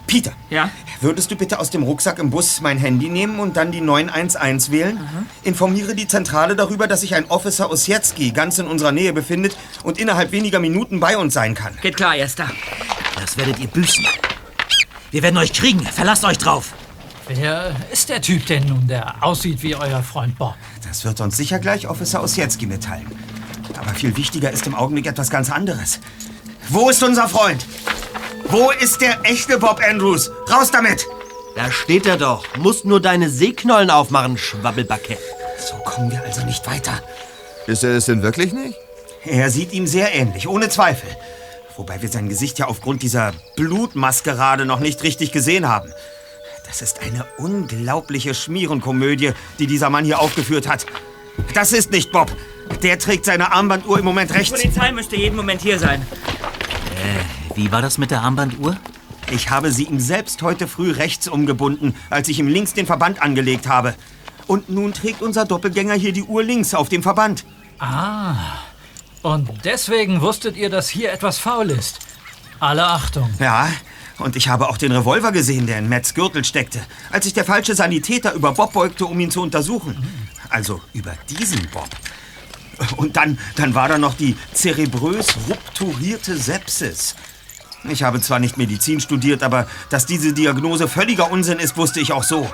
[0.08, 0.32] Peter.
[0.50, 0.72] Ja?
[1.02, 4.72] Würdest du bitte aus dem Rucksack im Bus mein Handy nehmen und dann die 911
[4.72, 5.00] wählen?
[5.44, 10.00] Informiere die Zentrale darüber, dass sich ein Officer Ossietzky ganz in unserer Nähe befindet und
[10.00, 11.78] innerhalb weniger Minuten bei uns sein kann.
[11.82, 12.50] Geht klar, Erster.
[13.20, 14.06] Das werdet ihr büßen.
[15.12, 15.82] Wir werden euch kriegen.
[15.82, 16.74] Verlasst euch drauf.
[17.28, 20.56] Wer ist der Typ denn nun, der aussieht wie euer Freund Bob?
[20.88, 23.08] Das wird uns sicher gleich Officer Ossietzky mitteilen.
[23.78, 26.00] Aber viel wichtiger ist im Augenblick etwas ganz anderes.
[26.70, 27.66] Wo ist unser Freund?
[28.46, 30.32] Wo ist der echte Bob Andrews?
[30.50, 31.06] Raus damit!
[31.56, 32.46] Da steht er doch.
[32.58, 35.18] Musst nur deine Seeknollen aufmachen, Schwabbelbacke.
[35.60, 37.02] So kommen wir also nicht weiter.
[37.68, 38.78] Ist er es denn wirklich nicht?
[39.26, 41.10] Er sieht ihm sehr ähnlich, ohne Zweifel.
[41.76, 45.92] Wobei wir sein Gesicht ja aufgrund dieser Blutmaskerade noch nicht richtig gesehen haben.
[46.68, 50.86] Das ist eine unglaubliche Schmierenkomödie, die dieser Mann hier aufgeführt hat.
[51.54, 52.36] Das ist nicht Bob.
[52.84, 54.60] Der trägt seine Armbanduhr im Moment Die rechts.
[54.62, 56.02] Polizei müsste jeden Moment hier sein.
[56.02, 58.76] Äh, wie war das mit der Armbanduhr?
[59.32, 63.22] Ich habe sie ihm selbst heute früh rechts umgebunden, als ich ihm links den Verband
[63.22, 63.94] angelegt habe.
[64.46, 67.46] Und nun trägt unser Doppelgänger hier die Uhr links auf dem Verband.
[67.80, 68.36] Ah,
[69.22, 72.00] und deswegen wusstet ihr, dass hier etwas faul ist.
[72.60, 73.30] Alle Achtung.
[73.40, 73.70] Ja,
[74.20, 77.46] und ich habe auch den Revolver gesehen, der in Matts Gürtel steckte, als sich der
[77.46, 79.96] falsche Sanitäter über Bob beugte, um ihn zu untersuchen.
[80.50, 81.90] Also über diesen Bob.
[82.98, 87.16] Und dann, dann war da noch die zerebrös rupturierte Sepsis.
[87.90, 92.12] Ich habe zwar nicht Medizin studiert, aber dass diese Diagnose völliger Unsinn ist, wusste ich
[92.12, 92.50] auch so.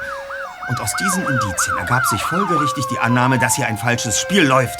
[0.70, 4.80] Und aus diesen Indizien ergab sich folgerichtig die Annahme, dass hier ein falsches Spiel läuft.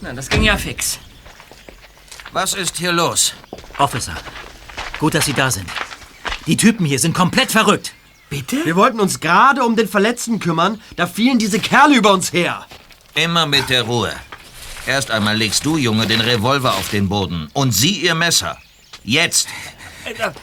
[0.00, 0.98] Na, das ging ja fix.
[2.32, 3.34] Was ist hier los?
[3.78, 4.14] Officer,
[5.00, 5.68] gut, dass Sie da sind.
[6.46, 7.92] Die Typen hier sind komplett verrückt.
[8.28, 8.64] Bitte?
[8.64, 10.80] Wir wollten uns gerade um den Verletzten kümmern.
[10.94, 12.64] Da fielen diese Kerle über uns her.
[13.14, 14.12] Immer mit der Ruhe.
[14.86, 18.56] Erst einmal legst du, Junge, den Revolver auf den Boden und sie ihr Messer.
[19.02, 19.48] Jetzt.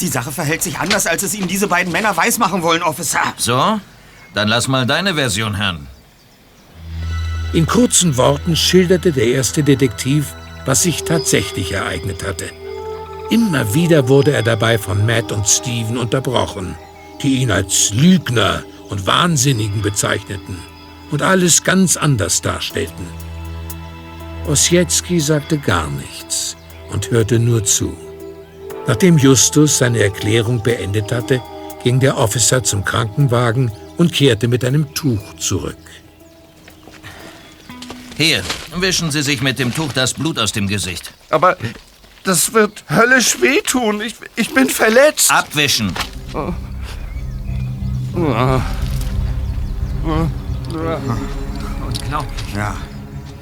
[0.02, 3.34] Die Sache verhält sich anders, als es Ihnen diese beiden Männer weismachen wollen, Officer.
[3.38, 3.80] So?
[4.34, 5.88] Dann lass mal deine Version hören.
[7.54, 10.36] In kurzen Worten schilderte der erste Detektiv,
[10.68, 12.46] was sich tatsächlich ereignet hatte.
[13.32, 16.76] Immer wieder wurde er dabei von Matt und Steven unterbrochen,
[17.24, 20.58] die ihn als Lügner und Wahnsinnigen bezeichneten
[21.10, 23.08] und alles ganz anders darstellten.
[24.46, 26.58] Ossietzky sagte gar nichts
[26.92, 27.96] und hörte nur zu.
[28.88, 31.42] Nachdem Justus seine Erklärung beendet hatte,
[31.84, 35.78] ging der Officer zum Krankenwagen und kehrte mit einem Tuch zurück.
[38.18, 38.44] Hier,
[38.76, 41.14] wischen Sie sich mit dem Tuch das Blut aus dem Gesicht.
[41.30, 41.56] Aber
[42.24, 44.02] das wird höllisch wehtun.
[44.02, 45.30] Ich, ich bin verletzt.
[45.30, 45.94] Abwischen.
[51.86, 52.54] Unglaublich.
[52.56, 52.76] Ja.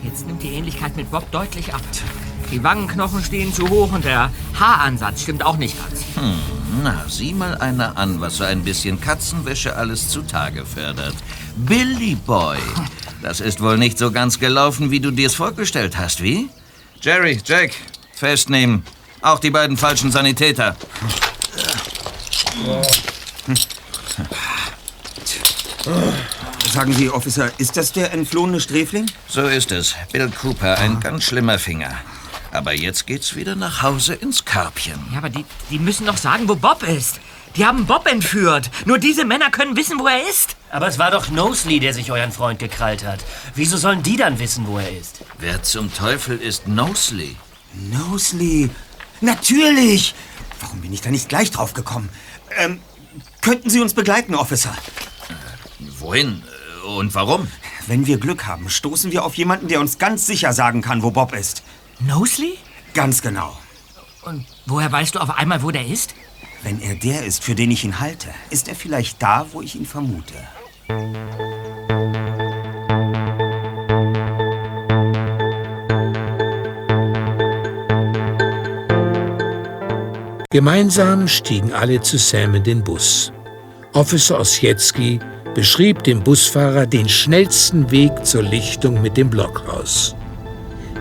[0.03, 1.81] Jetzt nimmt die Ähnlichkeit mit Bob deutlich ab.
[2.51, 6.01] Die Wangenknochen stehen zu hoch und der Haaransatz stimmt auch nicht ganz.
[6.15, 6.37] Hm,
[6.83, 11.15] na, sieh mal einer an, was so ein bisschen Katzenwäsche alles zutage fördert.
[11.55, 12.57] Billy Boy.
[13.25, 16.47] Das ist wohl nicht so ganz gelaufen, wie du dir's vorgestellt hast, wie?
[17.01, 17.71] Jerry, Jack,
[18.13, 18.83] festnehmen.
[19.19, 20.75] Auch die beiden falschen Sanitäter.
[26.71, 29.09] Sagen Sie, Officer, ist das der entflohene Sträfling?
[29.27, 29.95] So ist es.
[30.11, 31.95] Bill Cooper, ein ganz schlimmer Finger.
[32.51, 34.99] Aber jetzt geht's wieder nach Hause ins Körbchen.
[35.11, 37.19] Ja, aber die, die müssen doch sagen, wo Bob ist.
[37.55, 38.69] Die haben Bob entführt.
[38.85, 40.57] Nur diese Männer können wissen, wo er ist.
[40.71, 43.23] Aber es war doch Nosley, der sich euren Freund gekrallt hat.
[43.53, 45.23] Wieso sollen die dann wissen, wo er ist?
[45.39, 47.37] Wer zum Teufel ist Nosley?
[47.73, 48.69] Nosley.
[49.21, 50.15] Natürlich.
[50.59, 52.09] Warum bin ich da nicht gleich drauf gekommen?
[52.57, 52.81] Ähm,
[53.41, 54.75] könnten Sie uns begleiten, Officer?
[55.99, 56.43] Wohin?
[56.97, 57.47] Und warum?
[57.87, 61.11] Wenn wir Glück haben, stoßen wir auf jemanden, der uns ganz sicher sagen kann, wo
[61.11, 61.63] Bob ist.
[61.99, 62.57] Nosley?
[62.93, 63.57] Ganz genau.
[64.23, 66.15] Und woher weißt du auf einmal, wo der ist?
[66.65, 69.75] Wenn er der ist, für den ich ihn halte, ist er vielleicht da, wo ich
[69.75, 70.33] ihn vermute.
[80.49, 83.31] Gemeinsam stiegen alle zu Sam in den Bus.
[83.93, 85.19] Officer Ossietzky
[85.53, 90.15] beschrieb dem Busfahrer den schnellsten Weg zur Lichtung mit dem Blockhaus.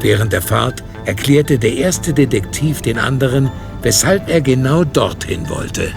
[0.03, 3.51] Während der Fahrt erklärte der erste Detektiv den anderen,
[3.85, 5.93] weshalb er genau dorthin wollte.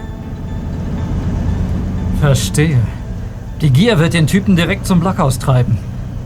[2.20, 2.80] Verstehe.
[3.62, 5.78] Die Gier wird den Typen direkt zum Blockhaus treiben.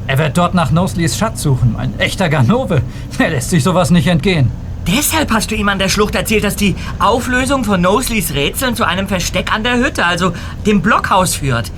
[0.07, 1.75] Er wird dort nach Nosleys Schatz suchen.
[1.77, 2.81] Ein echter Ganove.
[3.19, 4.51] Er lässt sich sowas nicht entgehen.
[4.87, 8.83] Deshalb hast du ihm an der Schlucht erzählt, dass die Auflösung von Nosleys Rätseln zu
[8.83, 10.33] einem Versteck an der Hütte, also
[10.65, 11.71] dem Blockhaus führt.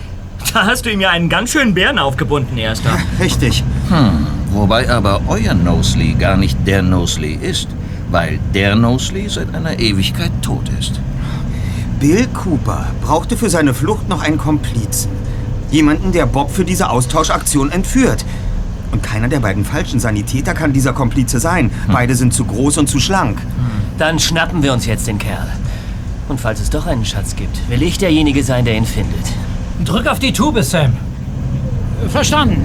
[0.54, 2.98] Da hast du ihm ja einen ganz schönen Bären aufgebunden, Erster.
[3.20, 3.64] Richtig.
[3.90, 7.68] Hm, wobei aber euer Nosley gar nicht der Nosley ist,
[8.14, 11.02] weil der Nosley seit einer Ewigkeit tot ist.
[12.00, 15.10] Bill Cooper brauchte für seine Flucht noch einen Komplizen.
[15.72, 18.24] Jemanden, der Bob für diese Austauschaktion entführt.
[18.92, 21.72] Und keiner der beiden falschen Sanitäter kann dieser Komplize sein.
[21.92, 23.40] Beide sind zu groß und zu schlank.
[23.98, 25.52] Dann schnappen wir uns jetzt den Kerl.
[26.30, 29.26] Und falls es doch einen Schatz gibt, will ich derjenige sein, der ihn findet.
[29.84, 30.94] Drück auf die Tube, Sam.
[32.10, 32.62] Verstanden.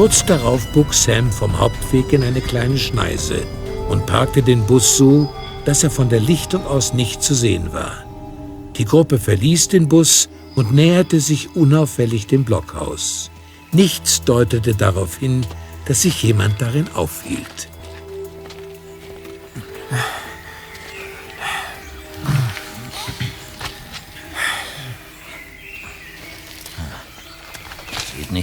[0.00, 3.42] Kurz darauf bog Sam vom Hauptweg in eine kleine Schneise
[3.90, 5.30] und parkte den Bus so,
[5.66, 8.06] dass er von der Lichtung aus nicht zu sehen war.
[8.78, 13.30] Die Gruppe verließ den Bus und näherte sich unauffällig dem Blockhaus.
[13.72, 15.44] Nichts deutete darauf hin,
[15.84, 17.68] dass sich jemand darin aufhielt.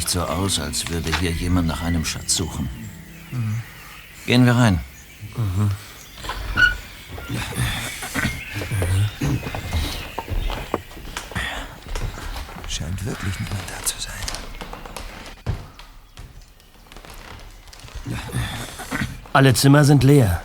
[0.08, 2.70] Nicht so aus, als würde hier jemand nach einem Schatz suchen.
[4.26, 4.80] Gehen wir rein.
[12.70, 14.14] Scheint wirklich niemand da zu sein.
[19.34, 20.41] Alle Zimmer sind leer.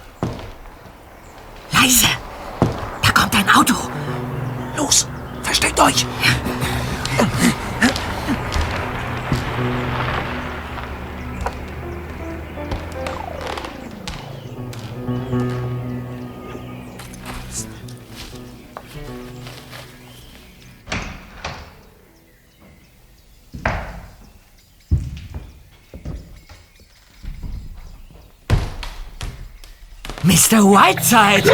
[30.52, 30.64] Mr.
[30.64, 31.50] Whiteside!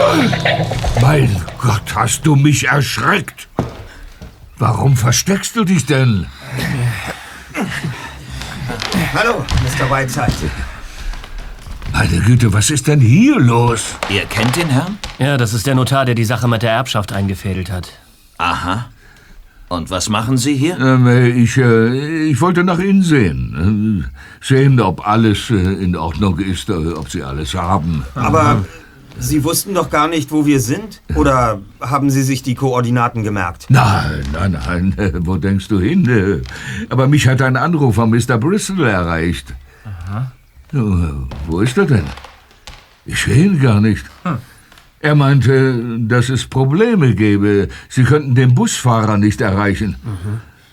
[1.01, 3.46] Mein Gott, hast du mich erschreckt?
[4.59, 6.26] Warum versteckst du dich denn?
[9.14, 9.88] Hallo, Mr.
[9.88, 10.51] Whiteside.
[11.92, 13.94] Meine Güte, was ist denn hier los?
[14.09, 14.99] Ihr kennt den Herrn?
[15.20, 17.92] Ja, das ist der Notar, der die Sache mit der Erbschaft eingefädelt hat.
[18.38, 18.86] Aha.
[19.68, 20.76] Und was machen Sie hier?
[20.80, 24.03] Ähm, äh, ich, äh, ich wollte nach Ihnen sehen.
[24.11, 28.05] Äh, Sehen, ob alles äh, in Ordnung ist, äh, ob Sie alles haben.
[28.14, 28.64] Aber
[29.21, 31.03] Sie wussten doch gar nicht, wo wir sind?
[31.14, 33.66] Oder haben Sie sich die Koordinaten gemerkt?
[33.69, 34.95] Nein, nein, nein.
[35.27, 36.43] Wo denkst du hin?
[36.89, 38.39] Aber mich hat ein Anruf von Mr.
[38.39, 39.55] Bristol erreicht.
[39.85, 40.33] Aha.
[41.47, 42.05] Wo ist er denn?
[43.07, 44.05] Ich sehe ihn gar nicht.
[45.01, 47.69] Er meinte, dass es Probleme gäbe.
[47.89, 49.97] Sie könnten den Busfahrer nicht erreichen.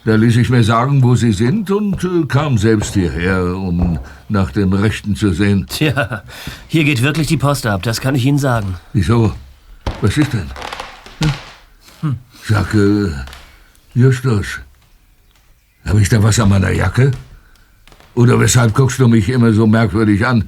[0.06, 3.98] Da ließ ich mir sagen, wo Sie sind und äh, kam selbst hierher, um
[4.30, 5.66] nach dem Rechten zu sehen.
[5.68, 6.22] Tja,
[6.68, 8.76] hier geht wirklich die Post ab, das kann ich Ihnen sagen.
[8.94, 9.34] Wieso?
[10.02, 10.52] Was ist denn?
[12.02, 12.18] Hm?
[12.44, 13.14] Sag, äh,
[13.96, 14.60] Justus,
[15.84, 17.10] habe ich da was an meiner Jacke?
[18.14, 20.48] Oder weshalb guckst du mich immer so merkwürdig an?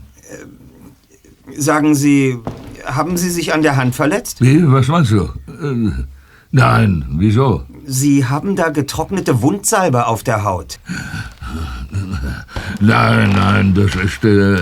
[1.57, 2.37] Sagen Sie,
[2.85, 4.39] haben Sie sich an der Hand verletzt?
[4.39, 4.61] Wie?
[4.71, 5.23] Was meinst du?
[5.47, 6.05] Äh,
[6.51, 7.65] nein, wieso?
[7.89, 10.79] Sie haben da getrocknete Wundsalbe auf der Haut.
[12.81, 14.59] Nein, nein, das ist, äh,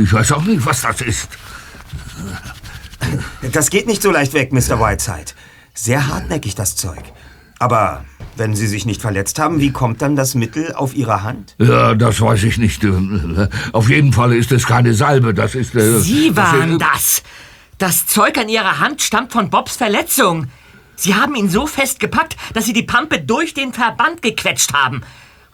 [0.00, 1.28] ich weiß auch nicht, was das ist.
[3.52, 4.80] Das geht nicht so leicht weg, Mr.
[4.80, 5.32] Whiteside.
[5.74, 7.02] Sehr hartnäckig, das Zeug.
[7.58, 8.04] Aber
[8.36, 11.56] wenn Sie sich nicht verletzt haben, wie kommt dann das Mittel auf Ihre Hand?
[11.58, 12.82] Ja, das weiß ich nicht.
[13.72, 15.74] Auf jeden Fall ist es keine Salbe, das ist...
[15.74, 16.88] Äh, Sie waren das.
[16.88, 17.22] das!
[17.78, 20.46] Das Zeug an Ihrer Hand stammt von Bobs Verletzung.
[21.00, 25.00] Sie haben ihn so festgepackt, dass Sie die Pampe durch den Verband gequetscht haben.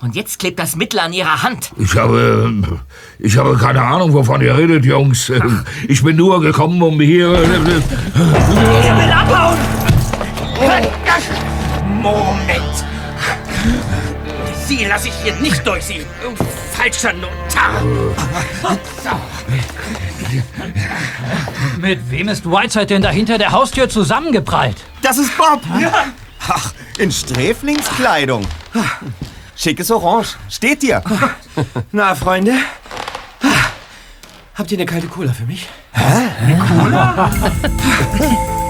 [0.00, 1.70] Und jetzt klebt das Mittel an Ihrer Hand.
[1.78, 2.80] Ich habe,
[3.20, 5.30] ich habe keine Ahnung, wovon ihr redet, Jungs.
[5.86, 7.28] Ich bin nur gekommen, um hier...
[7.28, 9.58] Er will abhauen!
[12.02, 12.84] Moment!
[14.66, 16.04] Sie lasse ich hier nicht durch, Sie
[16.86, 17.82] falscher Notar!
[21.78, 24.76] Mit wem ist Whiteside denn da hinter der Haustür zusammengeprallt?
[25.02, 25.60] Das ist Bob!
[26.48, 28.46] Ach, in Sträflingskleidung.
[29.56, 30.36] Schickes Orange.
[30.48, 31.02] Steht dir.
[31.92, 32.54] Na, Freunde?
[34.54, 35.68] Habt ihr eine kalte Cola für mich?
[35.92, 36.56] Hä?
[36.68, 37.30] Cola?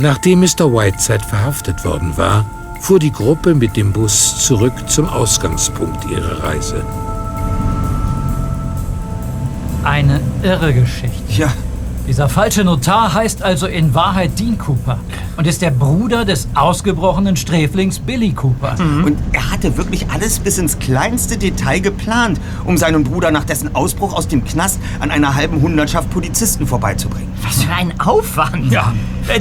[0.00, 0.72] Nachdem Mr.
[0.72, 2.44] Whiteside verhaftet worden war,
[2.80, 6.84] fuhr die Gruppe mit dem Bus zurück zum Ausgangspunkt ihrer Reise.
[9.82, 11.32] Eine irre Geschichte.
[11.36, 11.52] Ja.
[12.06, 14.98] Dieser falsche Notar heißt also in Wahrheit Dean Cooper
[15.38, 18.74] und ist der Bruder des ausgebrochenen Sträflings Billy Cooper.
[19.04, 23.72] Und er hatte wirklich alles bis ins kleinste Detail geplant, um seinen Bruder nach dessen
[23.76, 27.32] Ausbruch aus dem Knast an einer halben Hundertschaft Polizisten vorbeizubringen.
[27.42, 28.72] Was für ein Aufwand.
[28.72, 28.92] Ja.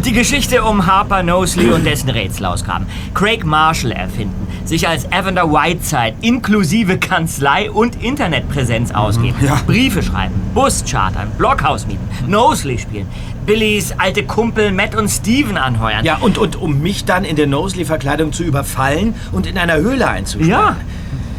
[0.06, 2.86] Die Geschichte um Harper Knowsley und dessen Rätsel ausgraben.
[3.16, 4.48] Craig Marshall erfinden.
[4.66, 9.38] Sich als Evander Whiteside inklusive Kanzlei und Internetpräsenz ausgeben.
[9.41, 9.62] Ja.
[9.66, 13.08] Briefe schreiben, Bus chartern, Blockhaus mieten, Knowsley spielen.
[13.48, 16.04] Billys alte Kumpel Matt und Steven anheuern.
[16.06, 20.08] Ja, und, und um mich dann in der Knowsley-Verkleidung zu überfallen und in einer Höhle
[20.08, 20.50] einzusperren.
[20.52, 20.76] Ja.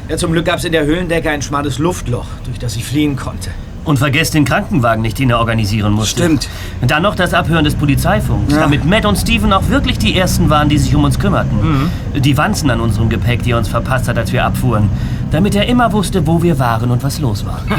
[0.09, 3.15] Ja, zum Glück gab es in der Höhlendecke ein schmales Luftloch, durch das ich fliehen
[3.15, 3.51] konnte.
[3.85, 6.23] Und vergesst den Krankenwagen nicht, den er organisieren musste.
[6.25, 6.49] Stimmt.
[6.81, 8.61] Und dann noch das Abhören des Polizeifunks, Ja.
[8.61, 11.91] damit Matt und Steven auch wirklich die Ersten waren, die sich um uns kümmerten.
[12.17, 14.89] Die Wanzen an unserem Gepäck, die er uns verpasst hat, als wir abfuhren.
[15.31, 17.61] Damit er immer wusste, wo wir waren und was los war.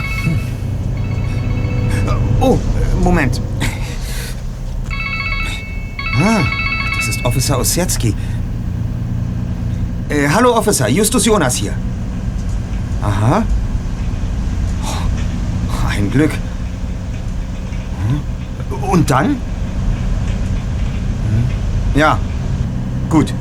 [2.42, 2.58] Oh,
[3.04, 3.42] Moment.
[6.22, 6.42] Ah,
[6.98, 8.14] das ist Officer Ossietzky.
[10.10, 11.74] Äh, hallo Officer, Justus Jonas hier.
[13.02, 13.44] Aha.
[14.84, 16.32] Oh, ein Glück.
[18.08, 18.82] Hm.
[18.90, 19.30] Und dann?
[19.30, 19.40] Hm.
[21.96, 22.18] Ja,
[23.10, 23.34] gut.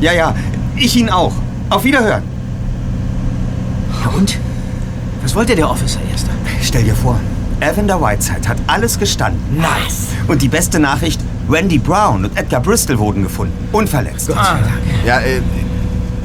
[0.00, 0.34] Ja, ja,
[0.74, 1.32] ich ihn auch.
[1.70, 2.24] Auf Wiederhören.
[4.02, 4.38] Ja, und?
[5.22, 6.32] Was wollte der Officer, Erster?
[6.62, 7.20] Stell dir vor,
[7.60, 9.40] Evander Whiteside hat alles gestanden.
[9.56, 10.08] Nice.
[10.26, 13.68] Und die beste Nachricht, Randy Brown und Edgar Bristol wurden gefunden.
[13.72, 14.30] Unverletzt.
[15.06, 15.40] Ja, äh,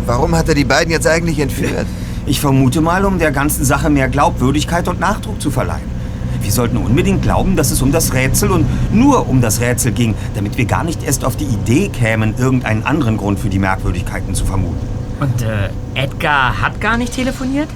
[0.05, 1.85] warum hat er die beiden jetzt eigentlich entführt?
[2.25, 5.99] Ich vermute mal, um der ganzen Sache mehr Glaubwürdigkeit und Nachdruck zu verleihen.
[6.41, 10.15] Wir sollten unbedingt glauben, dass es um das Rätsel und nur um das Rätsel ging,
[10.35, 14.33] damit wir gar nicht erst auf die Idee kämen, irgendeinen anderen Grund für die Merkwürdigkeiten
[14.33, 14.87] zu vermuten.
[15.19, 17.67] Und äh, Edgar hat gar nicht telefoniert?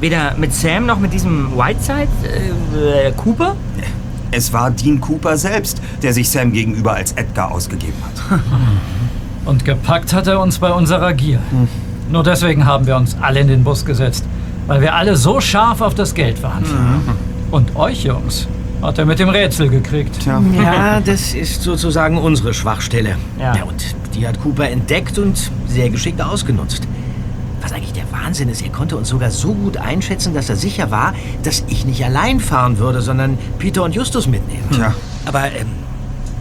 [0.00, 2.08] Weder mit Sam noch mit diesem Whiteside?
[2.22, 3.56] Äh, äh, Cooper?
[4.32, 8.40] Es war Dean Cooper selbst, der sich Sam gegenüber als Edgar ausgegeben hat.
[9.44, 11.38] Und gepackt hat er uns bei unserer Gier.
[12.10, 14.24] Nur deswegen haben wir uns alle in den Bus gesetzt,
[14.66, 16.64] weil wir alle so scharf auf das Geld waren.
[17.50, 18.46] Und euch, Jungs,
[18.80, 20.24] hat er mit dem Rätsel gekriegt.
[20.26, 23.16] Ja, das ist sozusagen unsere Schwachstelle.
[23.38, 23.52] Ja.
[23.64, 23.84] und
[24.14, 26.86] die hat Cooper entdeckt und sehr geschickt ausgenutzt.
[27.62, 30.90] Was eigentlich der Wahnsinn ist, er konnte uns sogar so gut einschätzen, dass er sicher
[30.90, 31.14] war,
[31.44, 34.68] dass ich nicht allein fahren würde, sondern Peter und Justus mitnehmen.
[34.72, 34.94] Tja.
[35.24, 35.68] Aber ähm,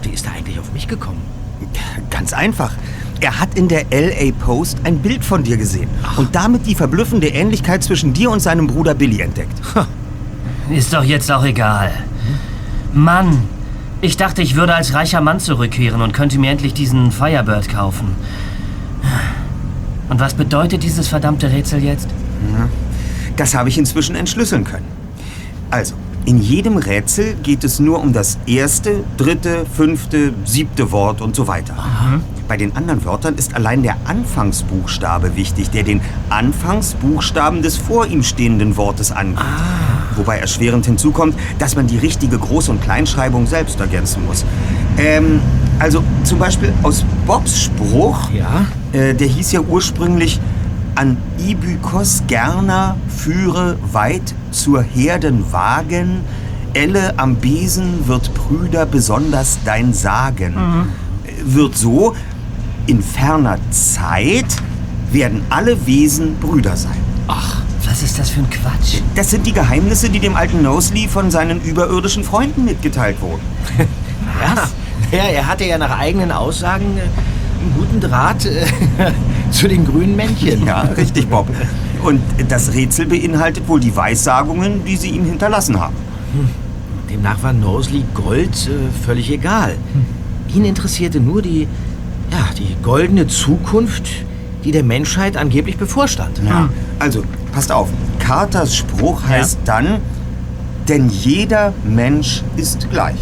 [0.02, 1.22] wie ist er eigentlich auf mich gekommen?
[2.10, 2.74] Ganz einfach.
[3.20, 7.28] Er hat in der LA Post ein Bild von dir gesehen und damit die verblüffende
[7.28, 9.54] Ähnlichkeit zwischen dir und seinem Bruder Billy entdeckt.
[10.72, 11.92] Ist doch jetzt auch egal.
[12.94, 13.44] Mann,
[14.02, 18.16] ich dachte, ich würde als reicher Mann zurückkehren und könnte mir endlich diesen Firebird kaufen.
[20.12, 22.10] Und was bedeutet dieses verdammte Rätsel jetzt?
[22.54, 22.68] Ja,
[23.38, 24.86] Das habe ich inzwischen entschlüsseln können.
[25.70, 31.34] Also, in jedem Rätsel geht es nur um das erste, dritte, fünfte, siebte Wort und
[31.34, 31.76] so weiter.
[32.50, 38.22] Bei den anderen Wörtern ist allein der Anfangsbuchstabe wichtig, der den Anfangsbuchstaben des vor ihm
[38.22, 39.42] stehenden Wortes angibt.
[40.18, 44.44] Wobei erschwerend hinzukommt, dass man die richtige Groß- und Kleinschreibung selbst ergänzen muss.
[44.98, 45.40] Ähm,
[45.82, 48.66] also zum Beispiel aus Bobs Spruch, ja?
[48.94, 50.40] äh, der hieß ja ursprünglich
[50.94, 56.22] an Ibykos Gerner führe weit zur Herdenwagen,
[56.74, 60.54] Elle am Besen wird Brüder besonders dein Sagen.
[61.26, 62.16] Äh, Wird so,
[62.88, 64.46] in ferner Zeit
[65.12, 66.98] werden alle Wesen Brüder sein.
[67.28, 69.02] Ach, was ist das für ein Quatsch?
[69.16, 73.42] Das sind die Geheimnisse, die dem alten Nosley von seinen überirdischen Freunden mitgeteilt wurden.
[74.40, 74.70] Was?
[75.12, 78.66] Ja, er hatte ja nach eigenen Aussagen äh, einen guten Draht äh,
[79.52, 80.66] zu den grünen Männchen.
[80.66, 81.48] Ja, richtig, Bob.
[82.04, 85.96] Und das Rätsel beinhaltet wohl die Weissagungen, die sie ihm hinterlassen haben.
[87.10, 89.76] Demnach war Nosley Gold äh, völlig egal.
[90.54, 91.68] Ihn interessierte nur die,
[92.32, 94.10] ja, die goldene Zukunft,
[94.64, 96.42] die der Menschheit angeblich bevorstand.
[96.46, 96.70] Ja.
[97.00, 97.90] Also, passt auf.
[98.20, 99.98] Carters Spruch heißt dann,
[100.88, 103.18] denn jeder Mensch ist gleich.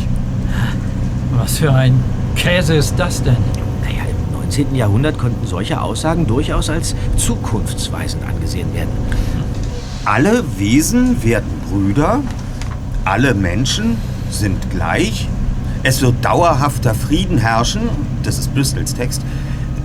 [1.39, 2.03] Was für ein
[2.35, 3.37] Käse ist das denn?
[3.81, 4.75] Naja, im 19.
[4.75, 8.89] Jahrhundert konnten solche Aussagen durchaus als zukunftsweisend angesehen werden.
[10.03, 12.19] Alle Wesen werden Brüder,
[13.05, 13.95] alle Menschen
[14.29, 15.29] sind gleich,
[15.83, 17.83] es wird dauerhafter Frieden herrschen,
[18.23, 19.21] das ist Bristol's Text,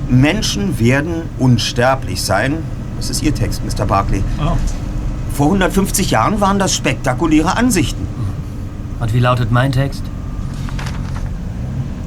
[0.09, 2.59] Menschen werden unsterblich sein,
[2.97, 3.87] das ist Ihr Text, Mr.
[3.87, 4.25] Barclay.
[4.41, 4.57] Oh.
[5.33, 8.09] Vor 150 Jahren waren das spektakuläre Ansichten.
[8.99, 10.03] Und wie lautet mein Text?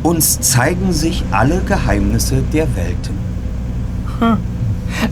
[0.07, 3.19] Uns zeigen sich alle Geheimnisse der Welten.
[4.19, 4.37] Hm.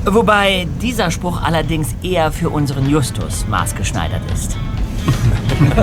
[0.06, 4.56] Wobei dieser Spruch allerdings eher für unseren Justus maßgeschneidert ist.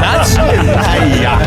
[0.00, 1.20] das stimmt.
[1.22, 1.38] Ja.